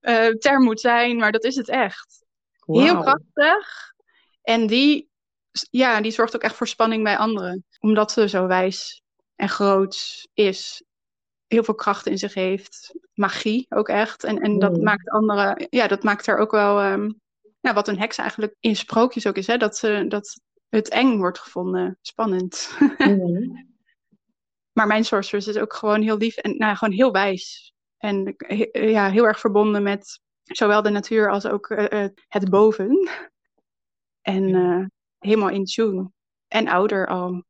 uh, 0.00 0.28
term 0.44 0.64
moet 0.64 0.80
zijn, 0.80 1.16
maar 1.16 1.32
dat 1.32 1.44
is 1.44 1.56
het 1.56 1.68
echt. 1.68 2.24
Wow. 2.64 2.82
Heel 2.82 3.00
krachtig. 3.00 3.92
En 4.42 4.66
die, 4.66 5.10
ja, 5.70 6.00
die 6.00 6.12
zorgt 6.12 6.34
ook 6.34 6.42
echt 6.42 6.56
voor 6.56 6.68
spanning 6.68 7.02
bij 7.02 7.16
anderen. 7.16 7.64
Omdat 7.80 8.12
ze 8.12 8.28
zo 8.28 8.46
wijs 8.46 9.02
en 9.36 9.48
groot 9.48 10.26
is. 10.34 10.82
Heel 11.48 11.64
veel 11.64 11.74
kracht 11.74 12.06
in 12.06 12.18
zich 12.18 12.34
heeft. 12.34 12.94
Magie 13.14 13.66
ook 13.68 13.88
echt. 13.88 14.24
En, 14.24 14.38
en 14.38 14.58
dat 14.58 14.82
maakt 14.82 15.10
anderen, 15.10 15.66
ja, 15.70 15.86
dat 15.86 16.02
maakt 16.02 16.26
er 16.26 16.38
ook 16.38 16.50
wel, 16.50 16.84
um, 16.84 17.20
ja, 17.60 17.74
wat 17.74 17.88
een 17.88 17.98
heks 17.98 18.18
eigenlijk 18.18 18.54
in 18.60 18.76
sprookjes 18.76 19.26
ook 19.26 19.36
is. 19.36 19.46
Hè? 19.46 19.56
Dat, 19.56 19.76
ze, 19.76 20.04
dat 20.08 20.40
het 20.68 20.88
eng 20.88 21.16
wordt 21.16 21.38
gevonden. 21.38 21.98
Spannend. 22.02 22.70
Mm. 22.98 23.66
maar 24.72 24.86
mijn 24.86 25.04
sorceress 25.04 25.46
is 25.46 25.58
ook 25.58 25.74
gewoon 25.74 26.02
heel 26.02 26.16
lief 26.16 26.36
en 26.36 26.56
nou, 26.56 26.76
gewoon 26.76 26.94
heel 26.94 27.12
wijs. 27.12 27.72
En 27.98 28.34
ja, 28.72 29.10
heel 29.10 29.24
erg 29.26 29.40
verbonden 29.40 29.82
met 29.82 30.20
zowel 30.42 30.82
de 30.82 30.90
natuur 30.90 31.30
als 31.30 31.46
ook 31.46 31.68
uh, 31.68 32.06
het 32.28 32.50
boven. 32.50 33.08
En 34.20 34.48
uh, 34.48 34.84
helemaal 35.18 35.48
in 35.48 35.64
tune. 35.64 36.10
En 36.48 36.68
ouder 36.68 37.06
al. 37.06 37.44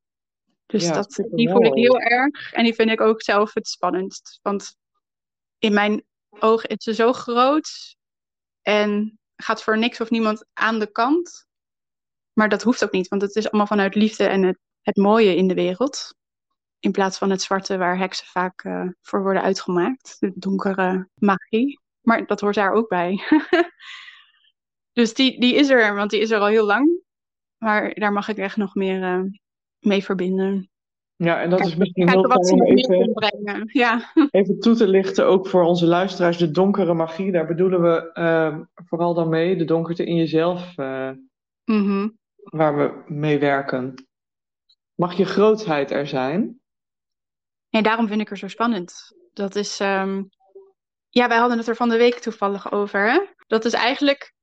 Dus 0.69 0.83
ja, 0.83 0.93
dat, 0.93 1.25
die 1.31 1.51
voel 1.51 1.65
ik 1.65 1.75
heel 1.75 2.01
erg. 2.01 2.53
En 2.53 2.65
die 2.65 2.75
vind 2.75 2.91
ik 2.91 3.01
ook 3.01 3.23
zelf 3.23 3.55
het 3.55 3.69
spannendst. 3.69 4.39
Want 4.43 4.77
in 5.59 5.73
mijn 5.73 6.05
ogen 6.31 6.69
is 6.69 6.85
ze 6.85 6.95
zo 6.95 7.13
groot. 7.13 7.97
En 8.63 9.19
gaat 9.37 9.63
voor 9.63 9.79
niks 9.79 10.01
of 10.01 10.11
niemand 10.11 10.47
aan 10.53 10.79
de 10.79 10.93
kant. 10.93 11.47
Maar 12.33 12.49
dat 12.49 12.63
hoeft 12.63 12.85
ook 12.85 12.93
niet, 12.93 13.09
want 13.09 13.23
het 13.23 13.37
is 13.37 13.47
allemaal 13.47 13.67
vanuit 13.67 13.95
liefde 13.95 14.27
en 14.27 14.43
het, 14.43 14.59
het 14.83 14.97
mooie 14.97 15.37
in 15.37 15.49
de 15.49 15.55
wereld. 15.55 16.15
In 16.79 16.93
plaats 16.93 17.19
van 17.19 17.31
het 17.31 17.43
zwarte 17.43 17.77
waar 17.77 17.99
heksen 17.99 18.27
vaak 18.27 18.65
uh, 18.65 18.89
voor 19.03 19.23
worden 19.23 19.43
uitgemaakt. 19.43 20.17
De 20.19 20.33
donkere 20.35 21.09
magie. 21.15 21.81
Maar 22.01 22.27
dat 22.27 22.41
hoort 22.41 22.55
daar 22.55 22.73
ook 22.73 22.89
bij. 22.89 23.23
dus 24.99 25.15
die, 25.15 25.41
die 25.41 25.55
is 25.55 25.69
er, 25.69 25.95
want 25.95 26.11
die 26.11 26.21
is 26.21 26.31
er 26.31 26.41
al 26.41 26.47
heel 26.47 26.67
lang. 26.67 27.01
Maar 27.57 27.95
daar 27.95 28.13
mag 28.13 28.29
ik 28.29 28.37
echt 28.37 28.57
nog 28.57 28.75
meer 28.75 29.19
uh, 29.19 29.25
mee 29.81 30.05
verbinden. 30.05 30.71
Ja, 31.17 31.41
en 31.41 31.51
dat 31.51 31.61
is 31.61 31.77
misschien 31.77 32.09
heel 32.09 32.29
fijn 32.29 32.53
om 32.53 32.63
even, 32.63 33.69
ja. 33.73 34.13
even 34.31 34.61
toe 34.61 34.75
te 34.75 34.89
lichten, 34.89 35.27
ook 35.27 35.49
voor 35.49 35.63
onze 35.63 35.87
luisteraars, 35.87 36.37
de 36.37 36.51
donkere 36.51 36.95
magie. 36.95 37.33
Daar 37.33 37.47
bedoelen 37.47 37.83
we 37.83 38.11
uh, 38.15 38.59
vooral 38.75 39.15
dan 39.15 39.29
mee, 39.29 39.57
de 39.57 39.65
donkerte 39.65 40.05
in 40.05 40.17
jezelf. 40.17 40.79
Uh, 40.79 41.11
mm 41.65 41.85
-hmm 41.85 42.19
waar 42.51 42.77
we 42.77 43.13
mee 43.13 43.39
werken. 43.39 44.09
Mag 44.95 45.17
je 45.17 45.25
grootheid 45.25 45.91
er 45.91 46.07
zijn? 46.07 46.61
Nee, 47.71 47.83
daarom 47.83 48.09
vind 48.09 48.21
ik 48.21 48.31
er 48.31 48.39
zo 48.39 48.49
spannend. 48.49 49.17
Dat 49.33 49.55
is. 49.55 49.81
Um... 49.81 50.29
Ja, 51.11 51.29
wij 51.29 51.39
hadden 51.39 51.59
het 51.59 51.69
er 51.69 51.77
van 51.77 51.89
de 51.89 51.97
week 51.97 52.19
toevallig 52.19 52.73
over. 52.73 53.11
Hè? 53.11 53.21
Dat 53.47 53.65
is 53.65 53.73
eigenlijk 53.73 54.35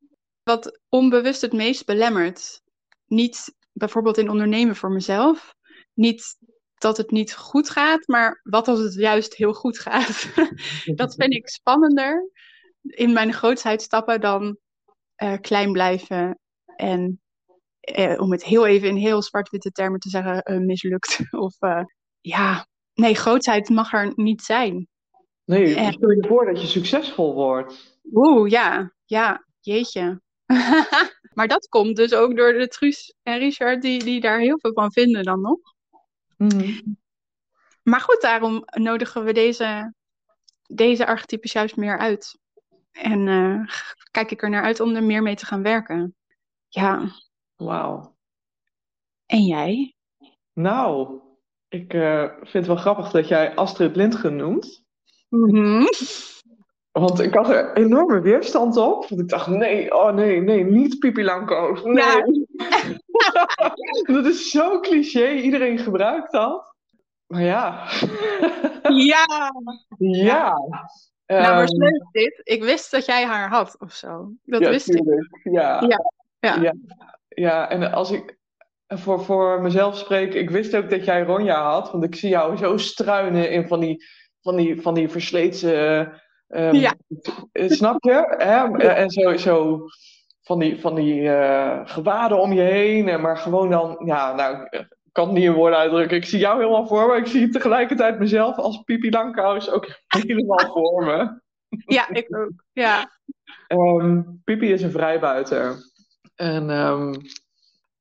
wat 0.43 0.79
onbewust 0.89 1.41
het 1.41 1.53
meest 1.53 1.85
belemmert. 1.85 2.61
Niet 3.05 3.55
bijvoorbeeld 3.77 4.17
in 4.17 4.29
ondernemen 4.29 4.75
voor 4.75 4.91
mezelf. 4.91 5.55
Niet 5.93 6.37
dat 6.77 6.97
het 6.97 7.11
niet 7.11 7.35
goed 7.35 7.69
gaat, 7.69 8.07
maar 8.07 8.39
wat 8.43 8.67
als 8.67 8.79
het 8.79 8.93
juist 8.93 9.35
heel 9.35 9.53
goed 9.53 9.79
gaat. 9.79 10.29
dat 10.99 11.15
vind 11.15 11.33
ik 11.33 11.49
spannender 11.49 12.29
in 12.81 13.13
mijn 13.13 13.33
grootheid 13.33 13.81
stappen 13.81 14.21
dan 14.21 14.57
uh, 15.23 15.33
klein 15.41 15.71
blijven 15.71 16.39
en 16.75 17.21
eh, 17.79 18.19
om 18.19 18.31
het 18.31 18.43
heel 18.43 18.65
even 18.65 18.87
in 18.87 18.95
heel 18.95 19.21
zwart-witte 19.21 19.71
termen 19.71 19.99
te 19.99 20.09
zeggen, 20.09 20.51
uh, 20.51 20.59
mislukt. 20.59 21.19
of 21.45 21.55
ja, 22.21 22.67
nee, 22.93 23.15
grootheid 23.15 23.69
mag 23.69 23.93
er 23.93 24.11
niet 24.15 24.41
zijn. 24.41 24.87
Nee, 25.45 25.91
stel 25.91 26.09
je 26.09 26.25
voor 26.27 26.45
dat 26.45 26.61
je 26.61 26.67
succesvol 26.67 27.33
wordt. 27.33 27.99
Oeh, 28.13 28.49
ja, 28.49 28.93
ja, 29.05 29.45
jeetje. 29.59 30.21
maar 31.35 31.47
dat 31.47 31.67
komt 31.67 31.95
dus 31.95 32.13
ook 32.13 32.35
door 32.35 32.53
de 32.53 32.67
Truus 32.67 33.15
en 33.23 33.37
Richard, 33.37 33.81
die, 33.81 34.03
die 34.03 34.21
daar 34.21 34.39
heel 34.39 34.59
veel 34.59 34.73
van 34.73 34.91
vinden 34.91 35.23
dan 35.23 35.41
nog. 35.41 35.59
Mm. 36.37 36.97
Maar 37.83 38.01
goed, 38.01 38.21
daarom 38.21 38.63
nodigen 38.65 39.23
we 39.23 39.33
deze, 39.33 39.93
deze 40.67 41.05
archetypes 41.05 41.51
juist 41.51 41.75
meer 41.75 41.97
uit. 41.97 42.39
En 42.91 43.27
uh, 43.27 43.67
kijk 44.11 44.31
ik 44.31 44.41
er 44.41 44.49
naar 44.49 44.63
uit 44.63 44.79
om 44.79 44.95
er 44.95 45.03
meer 45.03 45.21
mee 45.21 45.35
te 45.35 45.45
gaan 45.45 45.61
werken. 45.61 46.15
Ja, 46.67 47.11
Wauw. 47.55 48.15
En 49.25 49.41
jij? 49.41 49.95
Nou, 50.53 51.19
ik 51.67 51.93
uh, 51.93 52.29
vind 52.35 52.53
het 52.53 52.67
wel 52.67 52.75
grappig 52.75 53.11
dat 53.11 53.27
jij 53.27 53.55
Astrid 53.55 53.95
Lindgren 53.95 54.35
noemt. 54.35 54.83
Mm 55.29 55.87
Want 56.99 57.19
ik 57.19 57.33
had 57.33 57.49
er 57.49 57.73
enorme 57.73 58.21
weerstand 58.21 58.77
op. 58.77 59.07
Want 59.07 59.21
ik 59.21 59.29
dacht, 59.29 59.47
nee, 59.47 59.95
oh 59.95 60.13
nee, 60.13 60.41
nee, 60.41 60.63
niet 60.63 60.99
Pipi. 60.99 61.21
Nee. 61.21 61.93
Ja. 61.93 62.25
dat 64.15 64.25
is 64.25 64.49
zo 64.49 64.79
cliché, 64.79 65.31
iedereen 65.31 65.77
gebruikt 65.77 66.31
dat. 66.31 66.73
Maar 67.27 67.41
ja. 67.41 67.87
ja. 68.89 69.25
Ja. 69.97 70.53
Nou, 71.27 71.55
maar 71.55 71.67
leuk 71.67 72.05
dit. 72.11 72.41
Ik 72.43 72.63
wist 72.63 72.91
dat 72.91 73.05
jij 73.05 73.25
haar 73.25 73.49
had 73.49 73.75
of 73.79 73.93
zo. 73.93 74.31
Dat 74.43 74.61
ja, 74.61 74.69
wist 74.69 74.85
tuurlijk. 74.85 75.37
ik. 75.43 75.53
Ja. 75.53 75.81
Ja. 75.81 76.05
ja. 76.39 76.61
ja 76.61 76.73
ja, 77.35 77.69
en 77.69 77.91
als 77.91 78.11
ik 78.11 78.37
voor, 78.87 79.25
voor 79.25 79.61
mezelf 79.61 79.97
spreek, 79.97 80.33
ik 80.33 80.49
wist 80.49 80.75
ook 80.75 80.89
dat 80.89 81.05
jij 81.05 81.23
Ronja 81.23 81.71
had, 81.71 81.91
want 81.91 82.03
ik 82.03 82.15
zie 82.15 82.29
jou 82.29 82.57
zo 82.57 82.77
struinen 82.77 83.51
in 83.51 83.67
van 83.67 83.79
die, 83.79 84.05
van 84.41 84.55
die, 84.55 84.81
van 84.81 84.93
die 84.93 85.09
versleten. 85.09 86.21
Um, 86.47 86.73
ja. 86.73 86.93
Snap 87.53 88.03
je? 88.03 88.35
Hè? 88.37 88.77
En 88.87 89.09
zo, 89.09 89.37
zo 89.37 89.85
van 90.41 90.59
die, 90.59 90.79
van 90.79 90.95
die 90.95 91.21
uh, 91.21 91.81
gewaden 91.83 92.41
om 92.41 92.53
je 92.53 92.61
heen, 92.61 93.21
maar 93.21 93.37
gewoon 93.37 93.69
dan, 93.69 94.01
ja, 94.05 94.35
nou, 94.35 94.67
ik 94.69 94.87
kan 95.11 95.25
het 95.25 95.33
niet 95.33 95.43
in 95.43 95.53
woorden 95.53 95.79
uitdrukken. 95.79 96.17
Ik 96.17 96.25
zie 96.25 96.39
jou 96.39 96.57
helemaal 96.57 96.87
voor 96.87 97.07
me, 97.07 97.17
ik 97.17 97.27
zie 97.27 97.49
tegelijkertijd 97.49 98.19
mezelf 98.19 98.57
als 98.57 98.81
Pipi 98.83 99.09
Langkous 99.09 99.69
ook 99.69 99.87
helemaal 100.27 100.71
voor 100.71 101.05
me. 101.05 101.41
Ja, 101.85 102.09
ik 102.09 102.37
ook, 102.37 102.63
ja. 102.73 103.11
Um, 103.67 104.41
Pipi 104.43 104.71
is 104.71 104.81
een 104.81 104.91
vrijbuiter. 104.91 105.75
En 106.35 106.69
um, 106.69 107.15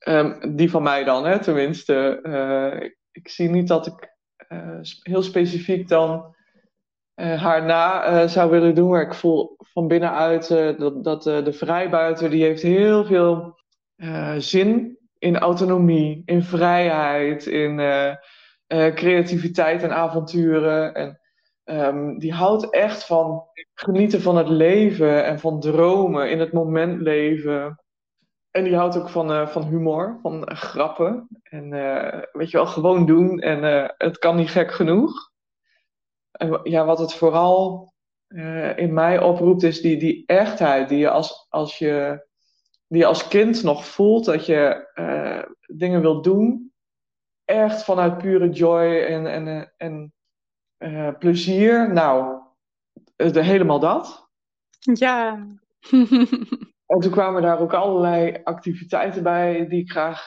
um, 0.09 0.57
die 0.57 0.71
van 0.71 0.83
mij 0.83 1.05
dan, 1.05 1.27
hè, 1.27 1.39
tenminste. 1.39 2.19
Uh, 2.23 2.91
ik 3.13 3.29
zie 3.29 3.49
niet 3.49 3.69
dat 3.69 3.87
ik 3.87 4.15
uh, 4.49 4.79
heel 5.03 5.23
specifiek 5.23 5.89
dan 5.89 6.34
uh, 7.17 7.43
haar 7.43 7.65
na 7.65 8.27
zou 8.27 8.51
willen 8.51 8.75
doen. 8.75 8.91
Maar 8.91 9.03
ik 9.03 9.15
voel 9.15 9.55
van 9.59 9.89
binnenuit 9.89 10.49
dat, 10.79 11.05
dat 11.05 11.23
de 11.23 11.53
vrijbuiter, 11.53 12.31
die 12.31 12.43
heeft 12.43 12.63
heel 12.63 13.05
veel 13.05 13.59
zin 14.39 14.99
in 15.19 15.39
autonomie, 15.39 16.23
in 16.25 16.43
vrijheid, 16.43 17.47
in 17.47 17.77
creativiteit 18.95 19.83
en 19.83 19.93
avonturen. 19.93 20.95
En 20.95 21.21
um, 21.65 22.19
die 22.19 22.33
houdt 22.33 22.71
echt 22.71 23.07
van 23.07 23.45
genieten 23.75 24.21
van 24.21 24.37
het 24.37 24.49
leven 24.49 25.25
en 25.25 25.39
van 25.39 25.61
dromen, 25.61 26.31
in 26.31 26.41
het 26.41 26.53
moment 26.53 27.01
leven. 27.01 27.85
en 28.51 28.65
die 28.65 28.77
houdt 28.77 28.99
ook 28.99 29.09
van, 29.09 29.49
van 29.49 29.63
humor, 29.63 30.19
van 30.23 30.51
grappen. 30.57 31.29
En 31.43 31.71
weet 32.33 32.51
je 32.51 32.57
wel, 32.57 32.67
gewoon 32.67 33.07
doen. 33.07 33.39
En 33.39 33.93
het 33.97 34.19
kan 34.19 34.37
niet 34.37 34.51
gek 34.51 34.73
genoeg. 34.73 35.33
Ja, 36.63 36.85
wat 36.85 36.99
het 36.99 37.15
vooral 37.15 37.93
in 38.77 38.93
mij 38.93 39.23
oproept, 39.23 39.63
is 39.63 39.81
die, 39.81 39.97
die 39.97 40.23
echtheid 40.27 40.89
die 40.89 40.99
je 40.99 41.11
als, 41.11 41.47
als 41.49 41.79
je 41.79 42.27
die 42.89 42.99
je 42.99 43.07
als 43.07 43.29
kind 43.29 43.63
nog 43.63 43.87
voelt 43.87 44.25
dat 44.25 44.47
je 44.47 44.89
dingen 45.67 46.01
wilt 46.01 46.25
doen. 46.25 46.73
Echt 47.45 47.85
vanuit 47.85 48.19
pure 48.19 48.51
joy 48.51 49.01
en, 49.01 49.27
en, 49.27 49.73
en 49.77 50.13
plezier. 51.19 51.93
Nou, 51.93 52.41
helemaal 53.17 53.79
dat. 53.79 54.29
Ja. 54.79 55.47
en 56.87 57.01
toen 57.01 57.11
kwamen 57.11 57.43
daar 57.43 57.61
ook 57.61 57.73
allerlei 57.73 58.41
activiteiten 58.45 59.23
bij 59.23 59.69
die 59.69 59.81
ik 59.81 59.91
graag 59.91 60.27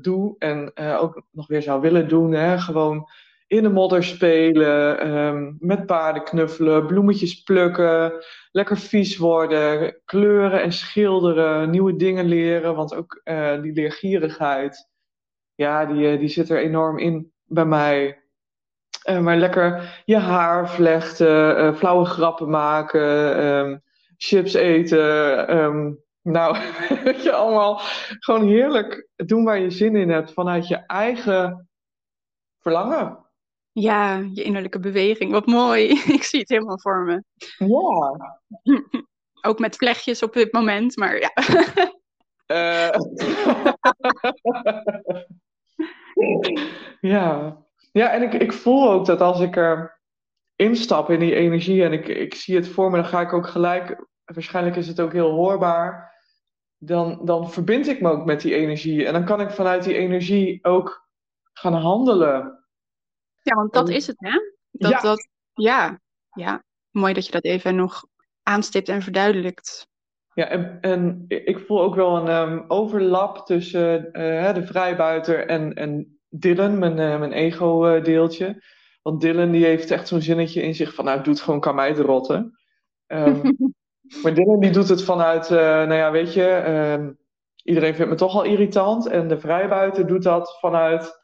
doe. 0.00 0.34
En 0.38 0.76
ook 0.76 1.22
nog 1.30 1.46
weer 1.46 1.62
zou 1.62 1.80
willen 1.80 2.08
doen. 2.08 2.32
Hè? 2.32 2.58
Gewoon 2.58 3.08
in 3.56 3.62
de 3.62 3.68
modder 3.68 4.04
spelen, 4.04 5.08
um, 5.16 5.56
met 5.60 5.86
paarden 5.86 6.24
knuffelen, 6.24 6.86
bloemetjes 6.86 7.42
plukken, 7.42 8.24
lekker 8.50 8.78
vies 8.78 9.16
worden, 9.16 10.00
kleuren 10.04 10.62
en 10.62 10.72
schilderen, 10.72 11.70
nieuwe 11.70 11.96
dingen 11.96 12.24
leren. 12.24 12.74
Want 12.74 12.94
ook 12.94 13.20
uh, 13.24 13.62
die 13.62 13.72
leergierigheid, 13.72 14.88
ja, 15.54 15.86
die, 15.86 16.18
die 16.18 16.28
zit 16.28 16.50
er 16.50 16.58
enorm 16.58 16.98
in 16.98 17.32
bij 17.44 17.64
mij. 17.64 18.22
Uh, 19.10 19.20
maar 19.20 19.36
lekker 19.36 20.02
je 20.04 20.16
haar 20.16 20.70
vlechten, 20.70 21.76
flauwe 21.76 22.04
grappen 22.04 22.50
maken, 22.50 23.44
um, 23.44 23.82
chips 24.16 24.54
eten. 24.54 25.56
Um, 25.56 26.02
nou, 26.22 26.56
weet 27.04 27.22
je, 27.22 27.32
allemaal 27.32 27.80
gewoon 28.18 28.46
heerlijk 28.46 29.08
doen 29.16 29.44
waar 29.44 29.58
je 29.58 29.70
zin 29.70 29.96
in 29.96 30.10
hebt 30.10 30.32
vanuit 30.32 30.68
je 30.68 30.76
eigen 30.76 31.68
verlangen. 32.60 33.23
Ja, 33.74 34.28
je 34.32 34.42
innerlijke 34.42 34.78
beweging. 34.78 35.30
Wat 35.30 35.46
mooi. 35.46 35.88
Ik 36.18 36.22
zie 36.22 36.40
het 36.40 36.48
helemaal 36.48 36.80
voor 36.80 37.04
me. 37.04 37.22
Ja. 37.58 38.40
Ook 39.46 39.58
met 39.58 39.76
vlechtjes 39.76 40.22
op 40.22 40.32
dit 40.32 40.52
moment, 40.52 40.96
maar 40.96 41.18
ja. 41.18 41.32
Uh... 42.46 42.94
ja. 47.12 47.58
Ja, 47.92 48.10
en 48.10 48.22
ik, 48.22 48.34
ik 48.34 48.52
voel 48.52 48.90
ook 48.90 49.06
dat 49.06 49.20
als 49.20 49.40
ik 49.40 49.56
er 49.56 50.00
instap 50.56 51.10
in 51.10 51.18
die 51.20 51.34
energie 51.34 51.84
en 51.84 51.92
ik, 51.92 52.08
ik 52.08 52.34
zie 52.34 52.56
het 52.56 52.68
voor 52.68 52.90
me, 52.90 52.96
dan 52.96 53.06
ga 53.06 53.20
ik 53.20 53.32
ook 53.32 53.46
gelijk, 53.46 54.06
waarschijnlijk 54.24 54.76
is 54.76 54.88
het 54.88 55.00
ook 55.00 55.12
heel 55.12 55.30
hoorbaar, 55.30 56.14
dan, 56.78 57.20
dan 57.24 57.50
verbind 57.50 57.88
ik 57.88 58.00
me 58.00 58.10
ook 58.10 58.24
met 58.24 58.40
die 58.40 58.54
energie. 58.54 59.06
En 59.06 59.12
dan 59.12 59.24
kan 59.24 59.40
ik 59.40 59.50
vanuit 59.50 59.84
die 59.84 59.96
energie 59.96 60.64
ook 60.64 61.08
gaan 61.52 61.74
handelen. 61.74 62.63
Ja, 63.44 63.54
want 63.54 63.72
dat 63.72 63.88
is 63.88 64.06
het, 64.06 64.16
hè? 64.18 64.40
Dat, 64.70 64.90
ja. 64.90 65.00
Dat, 65.00 65.28
ja, 65.54 66.00
ja, 66.30 66.64
mooi 66.90 67.14
dat 67.14 67.26
je 67.26 67.32
dat 67.32 67.44
even 67.44 67.76
nog 67.76 68.06
aanstipt 68.42 68.88
en 68.88 69.02
verduidelijkt. 69.02 69.88
Ja, 70.34 70.48
en, 70.48 70.78
en 70.80 71.24
ik 71.28 71.58
voel 71.58 71.82
ook 71.82 71.94
wel 71.94 72.16
een 72.16 72.50
um, 72.50 72.64
overlap 72.68 73.46
tussen 73.46 74.08
uh, 74.12 74.54
de 74.54 74.66
vrijbuiter 74.66 75.46
en, 75.46 75.74
en 75.74 76.18
Dylan, 76.28 76.78
mijn, 76.78 76.98
uh, 76.98 77.18
mijn 77.18 77.32
ego-deeltje. 77.32 78.62
Want 79.02 79.20
Dylan 79.20 79.50
die 79.50 79.64
heeft 79.64 79.90
echt 79.90 80.08
zo'n 80.08 80.20
zinnetje 80.20 80.62
in 80.62 80.74
zich 80.74 80.94
van, 80.94 81.04
nou, 81.04 81.22
doet 81.22 81.40
gewoon 81.40 81.60
kan 81.60 81.74
mij 81.74 81.94
rotten. 81.94 82.58
Um, 83.06 83.56
maar 84.22 84.34
Dylan 84.34 84.60
die 84.60 84.70
doet 84.70 84.88
het 84.88 85.04
vanuit, 85.04 85.50
uh, 85.50 85.58
nou 85.58 85.94
ja, 85.94 86.10
weet 86.10 86.32
je, 86.32 86.64
um, 86.98 87.18
iedereen 87.62 87.94
vindt 87.94 88.10
me 88.10 88.16
toch 88.16 88.34
al 88.34 88.44
irritant. 88.44 89.06
En 89.06 89.28
de 89.28 89.38
vrijbuiter 89.38 90.06
doet 90.06 90.22
dat 90.22 90.58
vanuit, 90.60 91.23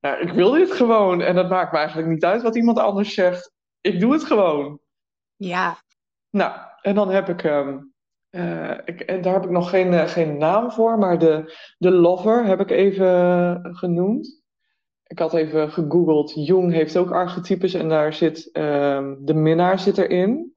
nou, 0.00 0.20
ik 0.20 0.32
wil 0.32 0.50
dit 0.50 0.72
gewoon. 0.72 1.20
En 1.20 1.34
dat 1.34 1.48
maakt 1.48 1.72
me 1.72 1.78
eigenlijk 1.78 2.08
niet 2.08 2.24
uit 2.24 2.42
wat 2.42 2.56
iemand 2.56 2.78
anders 2.78 3.14
zegt. 3.14 3.52
Ik 3.80 4.00
doe 4.00 4.12
het 4.12 4.24
gewoon. 4.24 4.80
Ja. 5.36 5.78
Nou, 6.30 6.60
en 6.82 6.94
dan 6.94 7.10
heb 7.10 7.28
ik, 7.28 7.44
um, 7.44 7.92
uh, 8.30 8.78
ik 8.84 9.00
en 9.00 9.22
daar 9.22 9.34
heb 9.34 9.44
ik 9.44 9.50
nog 9.50 9.70
geen, 9.70 9.92
uh, 9.92 10.06
geen 10.06 10.38
naam 10.38 10.70
voor, 10.70 10.98
maar 10.98 11.18
de, 11.18 11.58
de 11.78 11.90
lover 11.90 12.44
heb 12.44 12.60
ik 12.60 12.70
even 12.70 13.60
genoemd 13.76 14.40
ik 15.10 15.18
had 15.18 15.34
even 15.34 15.70
gegoogeld. 15.70 16.32
Jung 16.34 16.72
heeft 16.72 16.96
ook 16.96 17.10
archetypes 17.10 17.74
en 17.74 17.88
daar 17.88 18.12
zit 18.12 18.48
um, 18.52 19.18
de 19.24 19.34
minnaar 19.34 19.78
zit 19.78 19.98
erin. 19.98 20.54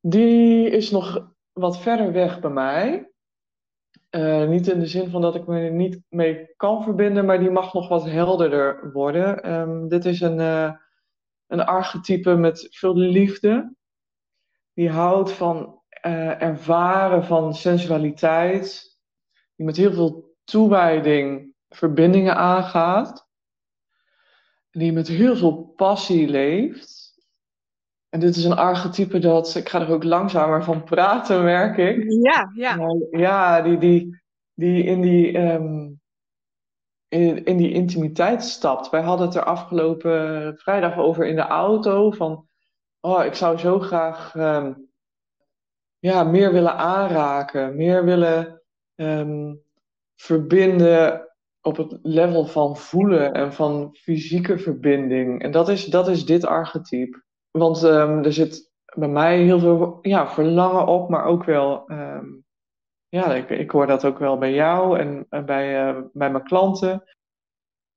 Die 0.00 0.70
is 0.70 0.90
nog 0.90 1.32
wat 1.52 1.78
verder 1.78 2.12
weg 2.12 2.40
bij 2.40 2.50
mij. 2.50 3.12
Uh, 4.14 4.48
niet 4.48 4.66
in 4.66 4.78
de 4.78 4.86
zin 4.86 5.10
van 5.10 5.20
dat 5.20 5.34
ik 5.34 5.46
me 5.46 5.60
er 5.60 5.72
niet 5.72 6.00
mee 6.08 6.54
kan 6.56 6.82
verbinden, 6.82 7.24
maar 7.24 7.38
die 7.38 7.50
mag 7.50 7.72
nog 7.72 7.88
wat 7.88 8.04
helderder 8.04 8.92
worden. 8.92 9.52
Um, 9.52 9.88
dit 9.88 10.04
is 10.04 10.20
een, 10.20 10.38
uh, 10.38 10.72
een 11.46 11.64
archetype 11.64 12.34
met 12.34 12.68
veel 12.70 12.96
liefde. 12.96 13.74
Die 14.72 14.90
houdt 14.90 15.32
van 15.32 15.80
uh, 16.06 16.42
ervaren 16.42 17.24
van 17.24 17.54
sensualiteit. 17.54 18.98
Die 19.56 19.66
met 19.66 19.76
heel 19.76 19.92
veel 19.92 20.34
toewijding 20.44 21.54
verbindingen 21.68 22.36
aangaat 22.36 23.24
die 24.74 24.92
met 24.92 25.08
heel 25.08 25.36
veel 25.36 25.72
passie 25.76 26.28
leeft. 26.28 27.03
En 28.14 28.20
dit 28.20 28.36
is 28.36 28.44
een 28.44 28.56
archetype 28.56 29.18
dat, 29.18 29.54
ik 29.54 29.68
ga 29.68 29.80
er 29.80 29.92
ook 29.92 30.04
langzamer 30.04 30.64
van 30.64 30.84
praten, 30.84 31.44
merk 31.44 31.76
ik. 31.76 32.04
Ja, 32.22 32.50
ja. 32.54 32.78
ja, 33.10 33.62
die, 33.62 33.78
die, 33.78 34.22
die 34.54 34.82
in 34.82 35.00
die, 35.00 35.38
um, 35.38 36.00
in, 37.08 37.44
in 37.44 37.56
die 37.56 37.72
intimiteit 37.72 38.44
stapt. 38.44 38.90
Wij 38.90 39.02
hadden 39.02 39.26
het 39.26 39.36
er 39.36 39.44
afgelopen 39.44 40.56
vrijdag 40.56 40.98
over 40.98 41.26
in 41.26 41.36
de 41.36 41.42
auto. 41.42 42.10
Van, 42.10 42.48
oh, 43.00 43.24
ik 43.24 43.34
zou 43.34 43.58
zo 43.58 43.78
graag 43.78 44.34
um, 44.34 44.90
ja, 45.98 46.24
meer 46.24 46.52
willen 46.52 46.76
aanraken. 46.76 47.76
Meer 47.76 48.04
willen 48.04 48.62
um, 48.94 49.62
verbinden 50.14 51.28
op 51.60 51.76
het 51.76 51.98
level 52.02 52.46
van 52.46 52.76
voelen 52.76 53.32
en 53.32 53.52
van 53.52 53.94
fysieke 53.94 54.58
verbinding. 54.58 55.42
En 55.42 55.50
dat 55.50 55.68
is, 55.68 55.84
dat 55.84 56.08
is 56.08 56.24
dit 56.24 56.46
archetype. 56.46 57.23
Want 57.58 57.82
um, 57.82 58.24
er 58.24 58.32
zit 58.32 58.72
bij 58.94 59.08
mij 59.08 59.42
heel 59.42 59.58
veel 59.58 59.98
ja, 60.02 60.28
verlangen 60.28 60.86
op, 60.86 61.08
maar 61.08 61.24
ook 61.24 61.44
wel. 61.44 61.90
Um, 61.90 62.44
ja, 63.08 63.34
ik, 63.34 63.50
ik 63.50 63.70
hoor 63.70 63.86
dat 63.86 64.04
ook 64.04 64.18
wel 64.18 64.38
bij 64.38 64.52
jou 64.52 64.98
en, 64.98 65.26
bij, 65.44 65.94
uh, 65.94 66.00
bij 66.12 66.30
mijn 66.30 66.44
klanten. 66.44 67.04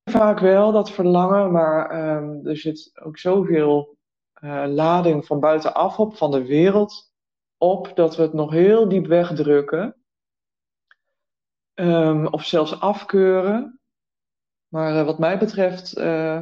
Vaak 0.10 0.39
wel 0.39 0.72
dat 0.72 0.91
verlangen, 0.91 1.52
maar 1.52 2.10
um, 2.17 2.48
er 2.48 2.58
zit 2.58 2.91
ook 3.04 3.17
zoveel 3.17 3.98
uh, 4.43 4.63
lading 4.67 5.26
van 5.26 5.39
buitenaf 5.39 6.00
op, 6.00 6.15
van 6.15 6.32
de 6.32 6.46
wereld 6.46 7.12
op, 7.58 7.96
dat 7.96 8.15
we 8.15 8.22
het 8.22 8.34
nog 8.34 8.52
heel 8.52 8.89
diep 8.89 9.06
wegdrukken. 9.06 9.96
Of 12.32 12.43
zelfs 12.43 12.80
afkeuren. 12.80 13.80
Maar 14.67 14.96
uh, 14.96 15.06
wat 15.06 15.20
mij 15.20 15.38
betreft 15.38 15.96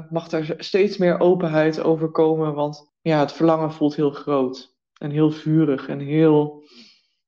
mag 0.10 0.32
er 0.32 0.56
steeds 0.58 0.98
meer 0.98 1.20
openheid 1.20 1.82
over 1.82 2.10
komen, 2.10 2.54
want 2.54 2.94
ja, 3.06 3.20
het 3.20 3.34
verlangen 3.34 3.74
voelt 3.74 3.96
heel 3.96 4.12
groot 4.12 4.76
en 4.94 5.12
heel 5.12 5.32
vurig 5.32 5.88
en 5.88 6.00
heel 6.00 6.64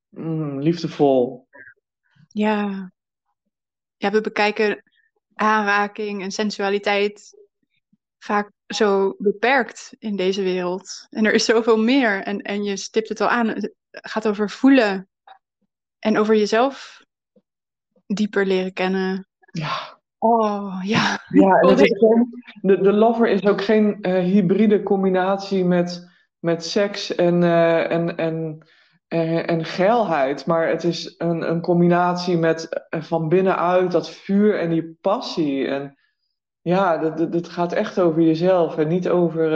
mm, 0.09 0.59
liefdevol. 0.59 1.47
Ja. 2.27 2.91
ja, 3.97 4.11
we 4.11 4.21
bekijken 4.21 4.83
aanraking 5.33 6.21
en 6.21 6.31
sensualiteit 6.31 7.33
vaak 8.19 8.51
zo 8.67 9.15
beperkt 9.17 9.95
in 9.99 10.15
deze 10.15 10.43
wereld. 10.43 11.07
En 11.09 11.25
er 11.25 11.33
is 11.33 11.45
zoveel 11.45 11.77
meer. 11.77 12.23
En, 12.23 12.41
en 12.41 12.63
je 12.63 12.77
stipt 12.77 13.09
het 13.09 13.21
al 13.21 13.29
aan. 13.29 13.47
Het 13.47 13.73
gaat 13.89 14.27
over 14.27 14.49
voelen 14.49 15.09
en 15.99 16.17
over 16.17 16.35
jezelf 16.35 17.01
dieper 18.05 18.45
leren 18.45 18.73
kennen. 18.73 19.27
Ja. 19.51 19.96
Oh, 20.19 20.79
ja. 20.83 21.19
Ja, 21.29 21.59
en 21.59 21.75
de, 22.61 22.81
de 22.81 22.93
lover 22.93 23.27
is 23.27 23.45
ook 23.45 23.63
geen 23.63 23.97
uh, 24.01 24.13
hybride 24.13 24.83
combinatie 24.83 25.65
met, 25.65 26.09
met 26.39 26.65
seks 26.65 27.15
en, 27.15 27.41
uh, 27.41 27.91
en, 27.91 28.17
en, 28.17 28.67
uh, 29.09 29.49
en 29.49 29.65
geilheid. 29.65 30.45
Maar 30.45 30.67
het 30.67 30.83
is 30.83 31.15
een, 31.17 31.49
een 31.49 31.61
combinatie 31.61 32.37
met 32.37 32.87
van 32.89 33.29
binnenuit 33.29 33.91
dat 33.91 34.09
vuur 34.09 34.59
en 34.59 34.69
die 34.69 34.97
passie. 35.01 35.67
En 35.67 35.97
ja, 36.61 36.97
dat, 36.97 37.31
dat, 37.31 37.49
gaat 37.49 37.73
echt 37.73 37.99
over 37.99 38.21
jezelf 38.21 38.77
en 38.77 38.87
niet 38.87 39.09
over, 39.09 39.51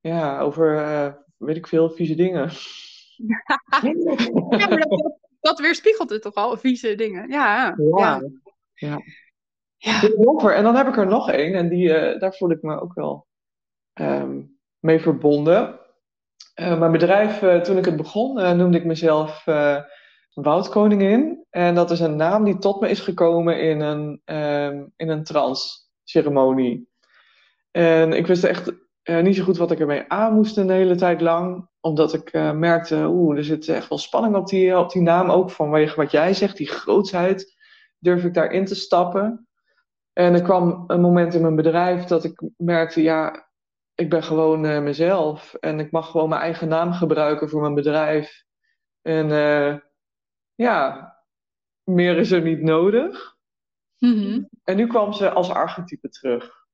ja, 0.00 0.40
over 0.40 0.74
weet 1.36 1.56
ik 1.56 1.66
veel, 1.66 1.90
vieze 1.90 2.14
dingen. 2.14 2.50
ja, 4.58 4.68
maar 4.68 4.78
dat, 4.88 5.16
dat 5.40 5.58
weerspiegelt 5.60 6.10
het 6.10 6.22
toch 6.22 6.34
al, 6.34 6.56
vieze 6.56 6.94
dingen. 6.94 7.28
Ja, 7.28 7.74
ja. 7.76 7.76
ja. 7.96 8.20
Ja. 8.76 9.00
En 10.54 10.62
dan 10.62 10.76
heb 10.76 10.88
ik 10.88 10.96
er 10.96 11.06
nog 11.06 11.30
één, 11.30 11.54
en 11.54 11.68
die, 11.68 11.88
uh, 11.88 12.20
daar 12.20 12.34
voel 12.34 12.50
ik 12.50 12.62
me 12.62 12.80
ook 12.80 12.94
wel 12.94 13.26
um, 14.00 14.58
mee 14.78 15.00
verbonden. 15.00 15.80
Uh, 16.60 16.78
mijn 16.78 16.92
bedrijf, 16.92 17.42
uh, 17.42 17.60
toen 17.60 17.76
ik 17.76 17.84
het 17.84 17.96
begon, 17.96 18.56
noemde 18.56 18.78
ik 18.78 18.84
mezelf 18.84 19.44
woudkoningin. 20.34 21.44
En 21.50 21.74
dat 21.74 21.90
is 21.90 22.00
een 22.00 22.16
naam 22.16 22.44
die 22.44 22.58
tot 22.58 22.80
me 22.80 22.88
is 22.88 23.00
gekomen 23.00 23.60
in 23.60 23.80
een, 23.80 24.22
um, 24.24 24.92
in 24.96 25.08
een 25.08 25.24
trance-ceremonie. 25.24 26.88
En 27.70 28.12
ik 28.12 28.26
wist 28.26 28.44
echt 28.44 28.72
niet 29.04 29.36
zo 29.36 29.44
goed 29.44 29.56
wat 29.56 29.70
ik 29.70 29.80
ermee 29.80 30.04
aan 30.08 30.34
moest 30.34 30.56
een 30.56 30.70
hele 30.70 30.94
tijd 30.94 31.20
lang. 31.20 31.68
Omdat 31.80 32.14
ik 32.14 32.32
uh, 32.32 32.52
merkte, 32.52 33.06
oeh, 33.08 33.36
er 33.36 33.44
zit 33.44 33.68
echt 33.68 33.88
wel 33.88 33.98
spanning 33.98 34.36
op 34.36 34.48
die, 34.48 34.78
op 34.78 34.90
die 34.90 35.02
naam. 35.02 35.30
Ook 35.30 35.50
vanwege 35.50 35.96
wat 35.96 36.10
jij 36.10 36.34
zegt, 36.34 36.56
die 36.56 36.68
grootsheid. 36.68 37.55
Durf 38.06 38.24
ik 38.24 38.34
daarin 38.34 38.64
te 38.64 38.74
stappen? 38.74 39.48
En 40.12 40.34
er 40.34 40.42
kwam 40.42 40.84
een 40.86 41.00
moment 41.00 41.34
in 41.34 41.42
mijn 41.42 41.56
bedrijf 41.56 42.04
dat 42.04 42.24
ik 42.24 42.42
merkte, 42.56 43.02
ja, 43.02 43.48
ik 43.94 44.10
ben 44.10 44.22
gewoon 44.22 44.64
uh, 44.64 44.80
mezelf. 44.80 45.54
En 45.54 45.80
ik 45.80 45.90
mag 45.90 46.10
gewoon 46.10 46.28
mijn 46.28 46.40
eigen 46.40 46.68
naam 46.68 46.92
gebruiken 46.92 47.48
voor 47.48 47.60
mijn 47.60 47.74
bedrijf. 47.74 48.44
En 49.02 49.28
ja, 50.54 51.14
meer 51.82 52.16
is 52.16 52.30
er 52.30 52.42
niet 52.42 52.62
nodig. 52.62 53.36
Mm 53.98 54.48
En 54.64 54.76
nu 54.76 54.86
kwam 54.86 55.12
ze 55.12 55.30
als 55.30 55.50
archetype 55.50 56.08
terug. 56.08 56.66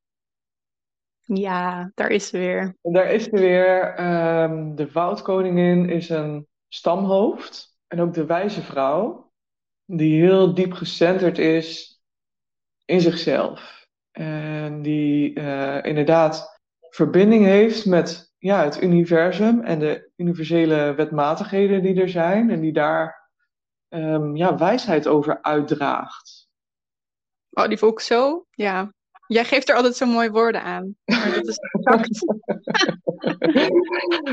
Ja, 1.24 1.90
daar 1.94 2.10
is 2.10 2.28
ze 2.28 2.38
weer. 2.38 2.76
En 2.82 2.92
daar 2.92 3.12
is 3.12 3.24
ze 3.24 3.30
weer. 3.30 4.00
Um, 4.42 4.74
de 4.74 4.92
woudkoningin 4.92 5.88
is 5.88 6.08
een 6.08 6.48
stamhoofd. 6.68 7.76
En 7.86 8.00
ook 8.00 8.14
de 8.14 8.26
wijze 8.26 8.62
vrouw. 8.62 9.21
Die 9.94 10.20
heel 10.20 10.54
diep 10.54 10.72
gecenterd 10.72 11.38
is 11.38 12.00
in 12.84 13.00
zichzelf. 13.00 13.86
En 14.10 14.82
die 14.82 15.38
uh, 15.38 15.78
inderdaad 15.82 16.60
verbinding 16.80 17.44
heeft 17.44 17.86
met 17.86 18.32
ja, 18.38 18.64
het 18.64 18.82
universum 18.82 19.60
en 19.60 19.78
de 19.78 20.10
universele 20.16 20.94
wetmatigheden 20.94 21.82
die 21.82 22.00
er 22.00 22.08
zijn. 22.08 22.50
En 22.50 22.60
die 22.60 22.72
daar 22.72 23.30
um, 23.88 24.36
ja, 24.36 24.56
wijsheid 24.58 25.06
over 25.06 25.42
uitdraagt. 25.42 26.48
Oh, 27.50 27.68
die 27.68 27.78
ik 27.90 28.00
zo. 28.00 28.46
Ja. 28.50 28.92
Jij 29.32 29.44
geeft 29.44 29.68
er 29.68 29.76
altijd 29.76 29.96
zo 29.96 30.06
mooie 30.06 30.30
woorden 30.30 30.62
aan. 30.62 30.96
Maar 31.04 31.32
dat 31.34 31.48
is 31.48 31.58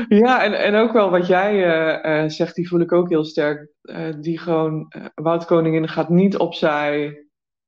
ja, 0.24 0.44
en, 0.44 0.58
en 0.58 0.74
ook 0.74 0.92
wel 0.92 1.10
wat 1.10 1.26
jij 1.26 1.54
uh, 1.54 2.22
uh, 2.22 2.28
zegt, 2.30 2.54
die 2.54 2.68
voel 2.68 2.80
ik 2.80 2.92
ook 2.92 3.08
heel 3.08 3.24
sterk. 3.24 3.70
Uh, 3.82 4.14
die 4.20 4.38
gewoon, 4.38 4.92
Woudkoningin 5.14 5.88
gaat 5.88 6.08
niet 6.08 6.36
opzij 6.36 7.24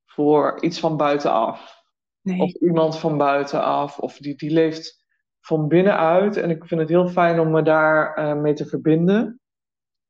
voor 0.07 0.57
iets 0.61 0.81
van 0.81 0.97
buitenaf. 0.97 1.81
Nee. 2.21 2.40
Of 2.40 2.53
iemand 2.53 2.99
van 2.99 3.18
buitenaf. 3.18 3.99
Of 3.99 4.16
die, 4.16 4.37
die 4.37 4.51
leeft 4.51 5.05
van 5.40 5.68
binnenuit. 5.68 6.37
En 6.37 6.51
ik 6.51 6.64
vind 6.64 6.81
het 6.81 6.88
heel 6.88 7.09
fijn 7.09 7.40
om 7.40 7.51
me 7.51 7.62
daar 7.62 8.37
mee 8.37 8.55
te 8.55 8.66
verbinden. 8.66 9.40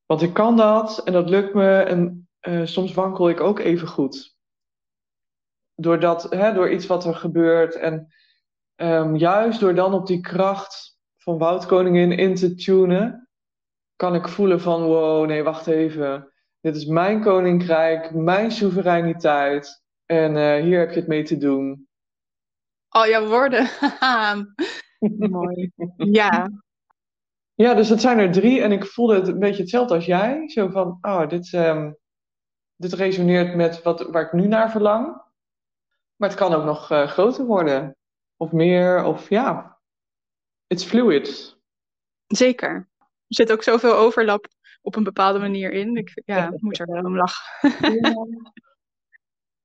Want 0.06 0.22
ik 0.22 0.32
kan 0.32 0.56
dat 0.56 0.98
en 1.04 1.12
dat 1.12 1.30
lukt 1.30 1.54
me 1.54 1.78
en 1.78 2.28
soms 2.64 2.94
wankel 2.94 3.28
ik 3.28 3.40
ook 3.40 3.58
even 3.58 3.88
goed. 3.88 4.31
Doordat, 5.82 6.26
hè, 6.30 6.52
door 6.52 6.70
iets 6.70 6.86
wat 6.86 7.04
er 7.04 7.14
gebeurt 7.14 7.74
en 7.74 8.12
um, 8.76 9.16
juist 9.16 9.60
door 9.60 9.74
dan 9.74 9.94
op 9.94 10.06
die 10.06 10.20
kracht 10.20 10.98
van 11.16 11.38
Woudkoningin 11.38 12.12
in 12.12 12.34
te 12.34 12.54
tunen, 12.54 13.28
kan 13.96 14.14
ik 14.14 14.28
voelen 14.28 14.60
van 14.60 14.82
wow, 14.82 15.26
nee, 15.26 15.42
wacht 15.42 15.66
even. 15.66 16.32
Dit 16.60 16.76
is 16.76 16.84
mijn 16.84 17.20
koninkrijk, 17.20 18.14
mijn 18.14 18.50
soevereiniteit 18.50 19.82
en 20.06 20.36
uh, 20.36 20.62
hier 20.62 20.78
heb 20.78 20.90
je 20.90 20.98
het 20.98 21.08
mee 21.08 21.22
te 21.22 21.36
doen. 21.36 21.88
Oh, 22.88 23.06
jouw 23.06 23.26
woorden. 23.26 23.68
Mooi. 25.38 25.72
Ja, 25.96 26.48
ja, 27.54 27.74
dus 27.74 27.88
het 27.88 28.00
zijn 28.00 28.18
er 28.18 28.32
drie 28.32 28.62
en 28.62 28.72
ik 28.72 28.84
voelde 28.84 29.14
het 29.14 29.28
een 29.28 29.38
beetje 29.38 29.62
hetzelfde 29.62 29.94
als 29.94 30.04
jij. 30.04 30.48
Zo 30.48 30.68
van, 30.68 30.98
oh, 31.00 31.28
dit, 31.28 31.52
um, 31.52 31.96
dit 32.76 32.92
resoneert 32.92 33.54
met 33.54 33.82
wat, 33.82 34.10
waar 34.10 34.22
ik 34.22 34.32
nu 34.32 34.46
naar 34.46 34.70
verlang. 34.70 35.21
Maar 36.22 36.30
het 36.30 36.40
kan 36.40 36.54
ook 36.54 36.64
nog 36.64 36.90
uh, 36.90 37.06
groter 37.08 37.44
worden. 37.44 37.96
Of 38.36 38.52
meer, 38.52 39.04
of 39.04 39.28
ja. 39.28 39.78
It's 40.66 40.84
fluid. 40.84 41.58
Zeker. 42.26 42.88
Er 42.98 43.06
zit 43.26 43.52
ook 43.52 43.62
zoveel 43.62 43.94
overlap 43.94 44.46
op 44.82 44.96
een 44.96 45.02
bepaalde 45.04 45.38
manier 45.38 45.72
in. 45.72 45.96
Ik 45.96 46.22
ja, 46.24 46.52
moet 46.56 46.78
er 46.78 46.86
wel 46.86 47.02
om 47.02 47.16
lachen. 47.16 47.70
ja. 48.00 48.26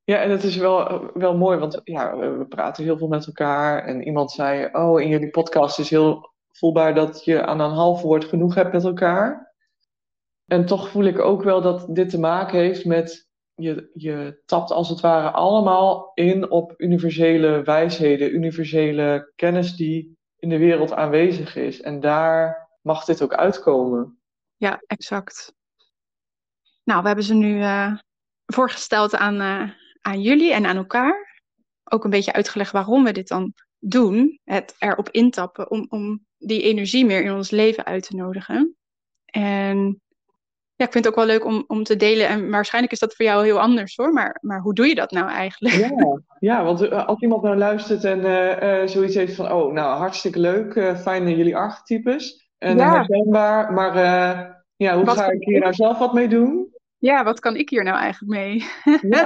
ja, 0.03 0.21
en 0.21 0.29
het 0.29 0.43
is 0.43 0.55
wel, 0.55 1.11
wel 1.13 1.37
mooi, 1.37 1.57
want 1.57 1.81
ja, 1.83 2.17
we 2.17 2.45
praten 2.45 2.83
heel 2.83 2.97
veel 2.97 3.07
met 3.07 3.27
elkaar. 3.27 3.83
En 3.83 4.03
iemand 4.03 4.31
zei, 4.31 4.69
oh, 4.71 5.01
in 5.01 5.07
jullie 5.07 5.29
podcast 5.29 5.79
is 5.79 5.89
heel 5.89 6.33
voelbaar 6.51 6.95
dat 6.95 7.23
je 7.25 7.45
aan 7.45 7.59
een 7.59 7.71
half 7.71 8.01
woord 8.01 8.25
genoeg 8.25 8.55
hebt 8.55 8.73
met 8.73 8.83
elkaar. 8.83 9.55
En 10.45 10.65
toch 10.65 10.89
voel 10.89 11.03
ik 11.03 11.19
ook 11.19 11.43
wel 11.43 11.61
dat 11.61 11.95
dit 11.95 12.09
te 12.09 12.19
maken 12.19 12.59
heeft 12.59 12.85
met 12.85 13.26
je, 13.57 13.89
je 13.93 14.41
tapt 14.45 14.71
als 14.71 14.89
het 14.89 14.99
ware 14.99 15.31
allemaal 15.31 16.11
in 16.13 16.49
op 16.49 16.73
universele 16.77 17.63
wijsheden, 17.63 18.33
universele 18.33 19.31
kennis 19.35 19.75
die 19.75 20.17
in 20.39 20.49
de 20.49 20.57
wereld 20.57 20.93
aanwezig 20.93 21.55
is. 21.55 21.81
En 21.81 21.99
daar 21.99 22.69
mag 22.81 23.05
dit 23.05 23.21
ook 23.21 23.33
uitkomen. 23.33 24.19
Ja, 24.55 24.81
exact. 24.87 25.53
Nou, 26.83 27.01
we 27.01 27.07
hebben 27.07 27.25
ze 27.25 27.33
nu 27.33 27.57
uh, 27.57 27.97
voorgesteld 28.45 29.15
aan, 29.15 29.41
uh, 29.41 29.69
aan 30.01 30.21
jullie 30.21 30.53
en 30.53 30.65
aan 30.65 30.77
elkaar. 30.77 31.41
Ook 31.83 32.03
een 32.03 32.09
beetje 32.09 32.33
uitgelegd 32.33 32.71
waarom 32.71 33.03
we 33.03 33.11
dit 33.11 33.27
dan 33.27 33.53
doen. 33.79 34.39
Het 34.43 34.75
erop 34.79 35.09
intappen 35.09 35.71
om, 35.71 35.85
om 35.89 36.25
die 36.37 36.61
energie 36.61 37.05
meer 37.05 37.23
in 37.23 37.33
ons 37.33 37.49
leven 37.49 37.85
uit 37.85 38.07
te 38.07 38.15
nodigen. 38.15 38.75
En 39.25 40.01
ja, 40.77 40.85
ik 40.85 40.91
vind 40.91 41.05
het 41.05 41.07
ook 41.07 41.19
wel 41.19 41.35
leuk 41.35 41.45
om, 41.45 41.63
om 41.67 41.83
te 41.83 41.95
delen. 41.95 42.27
En 42.27 42.49
waarschijnlijk 42.49 42.93
is 42.93 42.99
dat 42.99 43.15
voor 43.15 43.25
jou 43.25 43.45
heel 43.45 43.59
anders 43.59 43.95
hoor. 43.95 44.13
Maar, 44.13 44.37
maar 44.41 44.59
hoe 44.59 44.73
doe 44.73 44.87
je 44.87 44.95
dat 44.95 45.11
nou 45.11 45.29
eigenlijk? 45.29 45.75
Ja, 45.75 46.21
ja 46.39 46.63
want 46.63 46.81
uh, 46.81 47.07
als 47.07 47.21
iemand 47.21 47.43
nou 47.43 47.57
luistert 47.57 48.03
en 48.03 48.19
uh, 48.19 48.81
uh, 48.81 48.87
zoiets 48.87 49.15
heeft 49.15 49.35
van... 49.35 49.51
Oh, 49.51 49.73
nou 49.73 49.97
hartstikke 49.97 50.39
leuk. 50.39 50.97
fijn 50.97 51.29
jullie 51.29 51.55
archetypes. 51.55 52.49
En 52.57 52.77
ja. 52.77 52.93
herkenbaar. 52.93 53.73
Maar 53.73 53.95
ja, 54.75 54.95
hoe 54.95 55.05
wat 55.05 55.17
ga 55.17 55.29
ik 55.29 55.43
hier 55.43 55.59
nou 55.59 55.73
zelf 55.73 55.97
wat 55.97 56.13
mee 56.13 56.27
doen? 56.27 56.75
Ja, 56.97 57.23
wat 57.23 57.39
kan 57.39 57.55
ik 57.55 57.69
hier 57.69 57.83
nou 57.83 57.97
eigenlijk 57.97 58.39
mee? 58.39 58.65
Ja. 59.15 59.23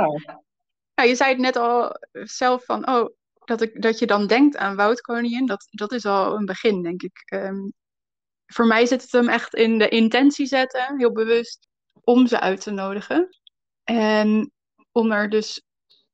nou, 0.96 1.10
je 1.10 1.16
zei 1.16 1.30
het 1.30 1.40
net 1.40 1.56
al 1.56 1.96
zelf 2.12 2.66
van... 2.66 2.90
Oh, 2.90 3.10
dat, 3.46 3.62
ik, 3.62 3.82
dat 3.82 4.00
je 4.00 4.06
dan 4.06 4.28
denkt 4.28 4.58
aan 4.58 4.76
woudkoningin, 4.76 5.46
dat, 5.46 5.68
dat 5.70 5.92
is 5.92 6.06
al 6.06 6.36
een 6.36 6.46
begin, 6.46 6.82
denk 6.82 7.02
ik. 7.02 7.34
Um, 7.34 7.74
voor 8.54 8.66
mij 8.66 8.86
zit 8.86 9.02
het 9.02 9.12
hem 9.12 9.30
echt 9.30 9.56
in 9.56 9.78
de 9.78 9.90
intentie 9.90 10.46
zetten, 10.46 10.98
heel 10.98 11.12
bewust, 11.12 11.68
om 12.04 12.28
ze 12.28 12.40
uit 12.40 12.62
te 12.62 12.72
nodigen. 12.72 13.38
En 13.84 14.52
om 14.92 15.12
er 15.12 15.30
dus 15.30 15.64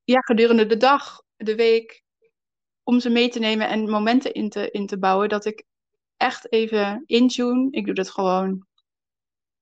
ja, 0.04 0.20
gedurende 0.20 0.66
de 0.66 0.78
dag, 0.78 1.22
de 1.36 1.56
week, 1.56 2.04
om 2.84 3.00
ze 3.00 3.10
mee 3.10 3.30
te 3.30 3.40
nemen 3.40 3.70
en 3.70 3.90
momenten 3.90 4.34
in 4.34 4.50
te, 4.50 4.72
in 4.72 4.88
te 4.88 5.00
bouwen, 5.00 5.30
dat 5.30 5.46
ik 5.46 5.64
echt 6.18 6.52
even 6.52 7.04
intune. 7.06 7.68
Ik 7.72 7.86
doe 7.86 7.96
dat 7.96 8.10
gewoon 8.10 8.68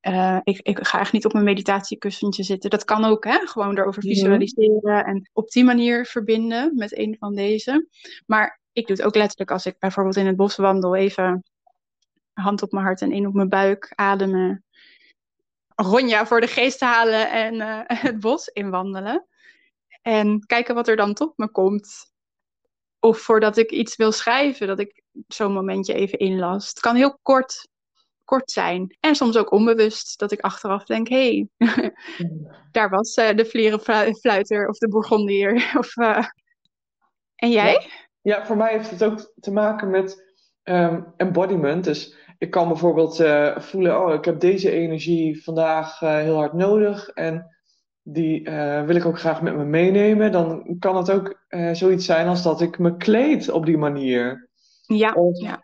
uh, 0.07 0.39
ik, 0.43 0.59
ik 0.61 0.87
ga 0.87 0.99
echt 0.99 1.11
niet 1.11 1.25
op 1.25 1.33
mijn 1.33 1.45
meditatiekussentje 1.45 2.43
zitten. 2.43 2.69
Dat 2.69 2.83
kan 2.83 3.05
ook, 3.05 3.23
hè? 3.23 3.37
gewoon 3.47 3.77
erover 3.77 4.01
visualiseren 4.01 5.05
en 5.05 5.29
op 5.33 5.49
die 5.49 5.63
manier 5.63 6.05
verbinden 6.05 6.75
met 6.75 6.97
een 6.97 7.15
van 7.19 7.35
deze. 7.35 7.87
Maar 8.25 8.59
ik 8.71 8.87
doe 8.87 8.95
het 8.95 9.05
ook 9.05 9.15
letterlijk 9.15 9.51
als 9.51 9.65
ik 9.65 9.79
bijvoorbeeld 9.79 10.15
in 10.15 10.25
het 10.25 10.35
bos 10.35 10.55
wandel, 10.55 10.95
even 10.95 11.43
hand 12.41 12.61
op 12.61 12.71
mijn 12.71 12.85
hart 12.85 13.01
en 13.01 13.11
één 13.11 13.25
op 13.25 13.33
mijn 13.33 13.49
buik, 13.49 13.91
ademen. 13.95 14.63
Ronja 15.75 16.25
voor 16.25 16.41
de 16.41 16.47
geest 16.47 16.79
halen 16.79 17.31
en 17.31 17.53
uh, 17.53 17.79
het 18.01 18.19
bos 18.19 18.47
inwandelen. 18.47 19.27
En 20.01 20.45
kijken 20.45 20.75
wat 20.75 20.87
er 20.87 20.95
dan 20.95 21.13
tot 21.13 21.37
me 21.37 21.51
komt. 21.51 22.13
Of 22.99 23.19
voordat 23.19 23.57
ik 23.57 23.71
iets 23.71 23.95
wil 23.95 24.11
schrijven, 24.11 24.67
dat 24.67 24.79
ik 24.79 25.03
zo'n 25.27 25.53
momentje 25.53 25.93
even 25.93 26.19
inlast. 26.19 26.69
Het 26.69 26.79
kan 26.79 26.95
heel 26.95 27.19
kort 27.21 27.67
kort 28.25 28.51
zijn. 28.51 28.97
En 28.99 29.15
soms 29.15 29.37
ook 29.37 29.51
onbewust, 29.51 30.19
dat 30.19 30.31
ik 30.31 30.41
achteraf 30.41 30.85
denk, 30.85 31.07
hé, 31.07 31.47
hey, 31.57 31.93
daar 32.71 32.89
was 32.89 33.17
uh, 33.17 33.35
de 33.35 33.45
vlierenfluiter 33.45 34.67
of 34.67 34.77
de 34.77 34.87
bourgondier. 34.87 35.53
of, 35.79 35.95
uh... 35.97 36.25
En 37.35 37.51
jij? 37.51 37.89
Ja. 38.21 38.45
voor 38.45 38.57
mij 38.57 38.71
heeft 38.71 38.89
het 38.89 39.03
ook 39.03 39.33
te 39.39 39.51
maken 39.51 39.89
met 39.89 40.23
um, 40.63 41.13
embodiment. 41.17 41.83
Dus 41.83 42.15
ik 42.45 42.51
kan 42.51 42.67
bijvoorbeeld 42.67 43.19
uh, 43.19 43.57
voelen, 43.57 44.01
oh, 44.01 44.13
ik 44.13 44.25
heb 44.25 44.39
deze 44.39 44.71
energie 44.71 45.43
vandaag 45.43 45.99
heel 45.99 46.35
hard 46.35 46.53
nodig 46.53 47.09
en 47.09 47.55
die 48.01 48.49
wil 48.85 48.95
ik 48.95 49.05
ook 49.05 49.19
graag 49.19 49.41
met 49.41 49.55
me 49.55 49.63
meenemen. 49.63 50.31
Dan 50.31 50.75
kan 50.79 50.97
het 50.97 51.11
ook 51.11 51.39
zoiets 51.71 52.05
zijn 52.05 52.27
als 52.27 52.43
dat 52.43 52.61
ik 52.61 52.79
me 52.79 52.97
kleed 52.97 53.49
op 53.49 53.65
die 53.65 53.77
manier. 53.77 54.49
Ja, 54.81 55.13
of, 55.13 55.41
ja. 55.41 55.63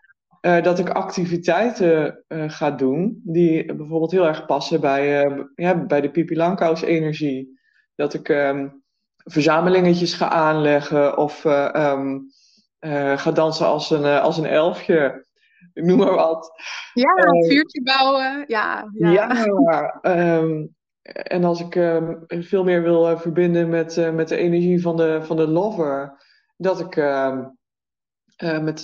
Dat 0.60 0.78
ik 0.78 0.90
activiteiten 0.90 2.24
ga 2.28 2.70
doen 2.70 3.20
die 3.24 3.74
bijvoorbeeld 3.74 4.10
heel 4.10 4.26
erg 4.26 4.46
passen 4.46 4.80
bij, 4.80 5.30
ja, 5.54 5.84
bij 5.84 6.00
de 6.00 6.10
Pipi 6.10 6.36
Langkous 6.36 6.82
energie. 6.82 7.60
Dat 7.94 8.14
ik 8.14 8.28
um, 8.28 8.82
verzamelingetjes 9.16 10.14
ga 10.14 10.28
aanleggen 10.28 11.16
of 11.16 11.44
um, 11.44 12.26
ga 13.16 13.32
dansen 13.32 13.66
als 13.66 13.90
een, 13.90 14.04
als 14.04 14.38
een 14.38 14.46
elfje. 14.46 15.26
Noem 15.86 15.98
maar 15.98 16.14
wat. 16.14 16.52
Ja, 16.94 17.10
een 17.16 17.44
vuurtje 17.44 17.82
bouwen. 17.82 18.44
Ja, 18.46 18.90
ja. 18.92 19.10
ja 19.10 20.00
um, 20.02 20.74
en 21.02 21.44
als 21.44 21.60
ik 21.60 21.76
ehm, 21.76 22.14
veel 22.26 22.64
meer 22.64 22.82
wil 22.82 23.08
eh, 23.08 23.18
verbinden 23.18 23.68
met, 23.68 23.96
eh, 23.96 24.10
met 24.10 24.28
de 24.28 24.36
energie 24.36 24.80
van 24.80 24.96
de, 24.96 25.20
van 25.22 25.36
de 25.36 25.46
lover, 25.46 26.22
dat 26.56 26.80
ik, 26.80 26.96
ehm, 26.96 27.44
eh, 28.36 28.58
met, 28.58 28.82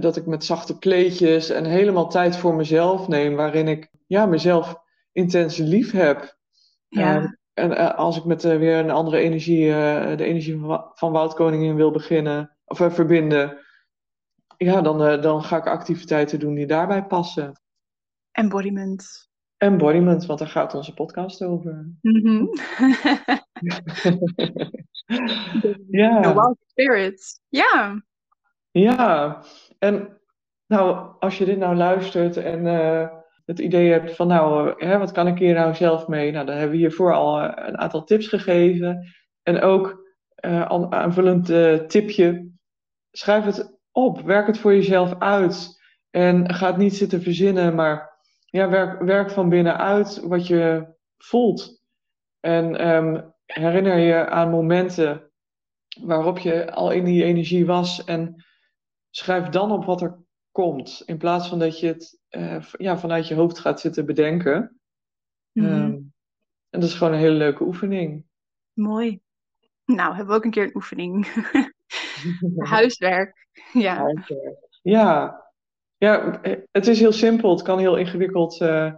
dat 0.00 0.16
ik 0.16 0.26
met 0.26 0.44
zachte 0.44 0.78
kleedjes 0.78 1.50
en 1.50 1.64
helemaal 1.64 2.08
tijd 2.08 2.36
voor 2.36 2.54
mezelf 2.54 3.08
neem, 3.08 3.36
waarin 3.36 3.68
ik 3.68 3.90
ja, 4.06 4.26
mezelf 4.26 4.76
intens 5.12 5.56
lief 5.56 5.92
heb. 5.92 6.36
Ja. 6.88 7.16
Ehm, 7.16 7.26
en 7.54 7.96
als 7.96 8.16
ik 8.16 8.24
met 8.24 8.42
weer 8.42 8.78
een 8.78 8.90
andere 8.90 9.18
energie, 9.18 9.66
de 10.16 10.24
energie 10.24 10.58
van, 10.58 10.90
van 10.94 11.12
Woudkoningin 11.12 11.74
wil 11.74 11.90
beginnen, 11.90 12.56
of 12.64 12.76
verbinden, 12.76 13.58
ja, 14.58 14.80
dan, 14.80 15.20
dan 15.20 15.42
ga 15.42 15.56
ik 15.56 15.66
activiteiten 15.66 16.38
doen 16.38 16.54
die 16.54 16.66
daarbij 16.66 17.04
passen. 17.04 17.52
Embodiment. 18.30 19.28
Embodiment, 19.56 20.26
want 20.26 20.38
daar 20.38 20.48
gaat 20.48 20.74
onze 20.74 20.94
podcast 20.94 21.42
over. 21.42 21.94
Mhm. 22.00 22.44
ja. 26.00 26.20
The 26.20 26.32
Wild 26.34 26.58
Spirits. 26.66 27.40
Ja. 27.48 28.02
Ja, 28.70 29.42
en 29.78 30.20
nou, 30.66 31.14
als 31.18 31.38
je 31.38 31.44
dit 31.44 31.58
nou 31.58 31.76
luistert 31.76 32.36
en 32.36 32.64
uh, 32.66 33.08
het 33.44 33.58
idee 33.58 33.90
hebt 33.90 34.16
van, 34.16 34.26
nou, 34.26 34.74
hè, 34.84 34.98
wat 34.98 35.12
kan 35.12 35.26
ik 35.26 35.38
hier 35.38 35.54
nou 35.54 35.74
zelf 35.74 36.08
mee? 36.08 36.30
Nou, 36.32 36.46
dan 36.46 36.54
hebben 36.54 36.72
we 36.72 36.82
hiervoor 36.82 37.14
al 37.14 37.40
eh, 37.40 37.66
een 37.68 37.78
aantal 37.78 38.04
tips 38.04 38.26
gegeven. 38.26 39.14
En 39.42 39.60
ook 39.60 40.06
aanvullend 40.90 41.46
tipje, 41.90 42.50
schrijf 43.10 43.44
het 43.44 43.77
op, 43.98 44.20
werk 44.20 44.46
het 44.46 44.58
voor 44.58 44.74
jezelf 44.74 45.18
uit. 45.18 45.76
En 46.10 46.54
ga 46.54 46.66
het 46.66 46.76
niet 46.76 46.96
zitten 46.96 47.22
verzinnen, 47.22 47.74
maar 47.74 48.18
ja, 48.46 48.68
werk, 48.68 49.02
werk 49.02 49.30
van 49.30 49.48
binnenuit 49.48 50.20
wat 50.20 50.46
je 50.46 50.94
voelt. 51.16 51.82
En 52.40 52.88
um, 52.88 53.34
herinner 53.44 53.98
je 53.98 54.28
aan 54.28 54.50
momenten 54.50 55.30
waarop 56.00 56.38
je 56.38 56.72
al 56.72 56.90
in 56.90 57.04
die 57.04 57.24
energie 57.24 57.66
was 57.66 58.04
en 58.04 58.44
schrijf 59.10 59.48
dan 59.48 59.72
op 59.72 59.84
wat 59.84 60.02
er 60.02 60.18
komt. 60.50 61.02
In 61.06 61.18
plaats 61.18 61.48
van 61.48 61.58
dat 61.58 61.80
je 61.80 61.86
het 61.86 62.20
uh, 62.30 62.64
ja, 62.72 62.98
vanuit 62.98 63.28
je 63.28 63.34
hoofd 63.34 63.58
gaat 63.58 63.80
zitten 63.80 64.06
bedenken. 64.06 64.80
Mm 65.52 65.64
-hmm. 65.64 65.74
um, 65.74 66.12
en 66.70 66.80
dat 66.80 66.88
is 66.88 66.94
gewoon 66.94 67.12
een 67.12 67.18
hele 67.18 67.36
leuke 67.36 67.64
oefening. 67.64 68.24
Mooi. 68.72 69.20
Nou, 69.96 70.14
hebben 70.14 70.26
we 70.26 70.34
ook 70.34 70.44
een 70.44 70.50
keer 70.50 70.64
een 70.64 70.76
oefening. 70.76 71.26
Huiswerk. 72.58 73.46
Ja. 73.72 73.96
Huiswerk. 73.96 74.56
Ja, 74.82 75.42
ja, 75.96 76.40
het 76.70 76.86
is 76.86 77.00
heel 77.00 77.12
simpel. 77.12 77.50
Het 77.50 77.62
kan 77.62 77.78
heel 77.78 77.96
ingewikkeld 77.96 78.60
uh, 78.60 78.92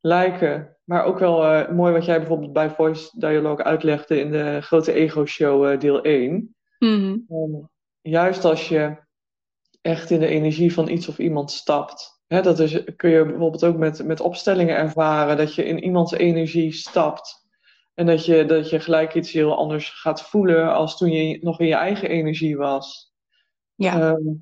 lijken. 0.00 0.76
Maar 0.84 1.04
ook 1.04 1.18
wel 1.18 1.44
uh, 1.44 1.70
mooi 1.70 1.92
wat 1.92 2.04
jij 2.04 2.18
bijvoorbeeld 2.18 2.52
bij 2.52 2.70
Voice 2.70 3.18
Dialogue 3.18 3.64
uitlegde 3.64 4.20
in 4.20 4.30
de 4.30 4.60
Grote 4.60 4.92
Ego 4.92 5.26
Show 5.26 5.72
uh, 5.72 5.78
deel 5.78 6.02
1. 6.02 6.54
Mm 6.78 7.24
um, 7.28 7.68
juist 8.00 8.44
als 8.44 8.68
je 8.68 8.96
echt 9.80 10.10
in 10.10 10.20
de 10.20 10.26
energie 10.26 10.72
van 10.72 10.88
iets 10.88 11.08
of 11.08 11.18
iemand 11.18 11.50
stapt. 11.50 12.22
Hè, 12.26 12.42
dat 12.42 12.58
is, 12.58 12.84
kun 12.96 13.10
je 13.10 13.24
bijvoorbeeld 13.24 13.64
ook 13.64 13.76
met, 13.76 14.04
met 14.04 14.20
opstellingen 14.20 14.76
ervaren. 14.76 15.36
Dat 15.36 15.54
je 15.54 15.64
in 15.64 15.84
iemands 15.84 16.12
energie 16.12 16.72
stapt. 16.72 17.39
En 18.00 18.06
dat 18.06 18.24
je, 18.24 18.44
dat 18.44 18.70
je 18.70 18.80
gelijk 18.80 19.14
iets 19.14 19.32
heel 19.32 19.56
anders 19.56 19.90
gaat 19.90 20.22
voelen 20.22 20.74
als 20.74 20.96
toen 20.96 21.10
je 21.10 21.38
nog 21.42 21.60
in 21.60 21.66
je 21.66 21.74
eigen 21.74 22.08
energie 22.08 22.56
was. 22.56 23.12
Ja. 23.74 24.10
Um, 24.10 24.38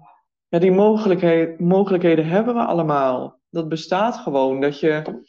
ja, 0.49 0.59
die 0.59 0.71
mogelijkheid, 0.73 1.61
mogelijkheden 1.61 2.27
hebben 2.27 2.55
we 2.55 2.61
allemaal. 2.65 3.41
Dat 3.51 3.69
bestaat 3.69 4.17
gewoon, 4.17 4.61
dat 4.61 4.81
je, 4.81 5.23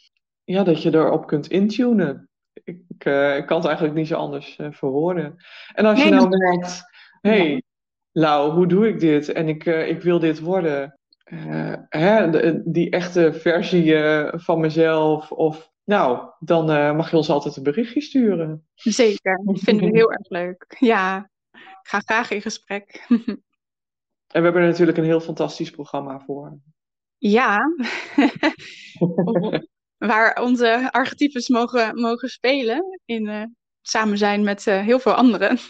ja, 0.44 0.62
dat 0.62 0.82
je 0.82 0.94
erop 0.94 1.26
kunt 1.26 1.46
intunen. 1.48 2.28
Ik, 2.64 3.04
uh, 3.06 3.36
ik 3.36 3.46
kan 3.46 3.56
het 3.56 3.66
eigenlijk 3.66 3.96
niet 3.96 4.06
zo 4.06 4.16
anders 4.16 4.58
uh, 4.58 4.66
verwoorden. 4.70 5.36
En 5.74 5.84
als 5.84 5.98
Nee, 5.98 6.08
je 6.08 6.14
nou 6.14 6.28
merkt, 6.28 6.82
hé, 7.20 7.30
hey, 7.30 7.62
Lau, 8.12 8.52
hoe 8.52 8.66
doe 8.66 8.88
ik 8.88 9.00
dit? 9.00 9.32
En 9.32 9.48
ik, 9.48 9.64
uh, 9.64 9.88
ik 9.88 10.02
wil 10.02 10.18
dit 10.18 10.40
worden. 10.40 10.98
Hè, 11.88 12.30
de- 12.30 12.62
die 12.64 12.90
echte 12.90 13.32
versie 13.32 13.96
van 14.32 14.60
mezelf. 14.60 15.32
Of, 15.32 15.70
nou, 15.90 16.30
dan 16.38 16.70
uh, 16.70 16.96
mag 16.96 17.10
je 17.10 17.16
ons 17.16 17.30
altijd 17.30 17.56
een 17.56 17.62
berichtje 17.62 18.00
sturen. 18.00 18.66
Zeker. 18.74 19.40
Dat 19.44 19.58
vinden 19.58 19.90
we 19.90 19.96
heel 19.96 20.12
erg 20.12 20.28
leuk. 20.28 20.76
Ja. 20.78 21.30
Ik 21.52 21.88
ga 21.88 22.00
graag 22.00 22.30
in 22.30 22.42
gesprek. 22.42 23.06
En 24.30 24.38
we 24.38 24.44
hebben 24.44 24.62
er 24.62 24.68
natuurlijk 24.68 24.98
een 24.98 25.04
heel 25.04 25.20
fantastisch 25.20 25.70
programma 25.70 26.20
voor. 26.20 26.58
Ja. 27.18 27.58
Waar 30.12 30.42
onze 30.42 30.92
archetypes 30.92 31.48
mogen, 31.48 32.00
mogen 32.00 32.28
spelen. 32.28 33.00
In 33.04 33.28
eh, 33.28 33.42
samen 33.82 34.18
zijn 34.18 34.42
met 34.42 34.66
eh, 34.66 34.80
heel 34.80 34.98
veel 34.98 35.12
anderen. 35.12 35.58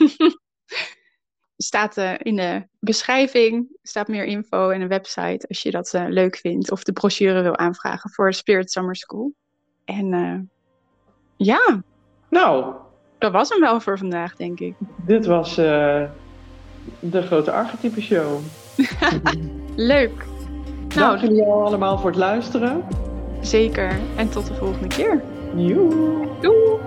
staat 1.62 1.96
eh, 1.96 2.14
in 2.18 2.37
de 2.37 2.66
beschrijving 2.78 3.78
staat 3.83 4.09
meer 4.09 4.24
info 4.24 4.70
en 4.70 4.80
een 4.80 4.88
website 4.88 5.48
als 5.48 5.62
je 5.62 5.70
dat 5.70 5.94
eh, 5.94 6.04
leuk 6.09 6.37
vindt. 6.37 6.70
Of 6.70 6.85
de 6.85 6.92
brochure 6.92 7.42
wil 7.42 7.56
aanvragen 7.56 8.11
voor 8.11 8.33
Spirit 8.33 8.70
Summer 8.70 8.96
School. 8.96 9.35
En 9.90 10.12
eh, 10.14 10.38
ja, 11.37 11.83
Nou, 12.29 12.74
dat 13.18 13.33
was 13.33 13.48
hem 13.48 13.61
wel 13.61 13.81
voor 13.81 13.98
vandaag, 13.98 14.37
denk 14.37 14.61
ik. 14.61 14.74
dit 15.07 15.26
was 15.26 15.59
uh, 15.59 16.03
de 17.00 17.22
grote 17.22 17.53
archetype 17.53 18.00
show. 18.00 18.38
Leuk. 19.76 20.24
Dank 20.81 20.94
Nou, 20.94 21.18
jullie 21.20 21.44
wel 21.44 21.64
allemaal 21.64 21.98
voor 21.98 22.11
het 22.11 22.18
luisteren. 22.18 22.85
zeker. 23.40 23.92
En 24.16 24.29
tot 24.31 24.46
de 24.46 24.55
volgende 24.55 24.88
keer. 24.88 25.22
Joe. 25.55 26.29
Doei! 26.40 26.79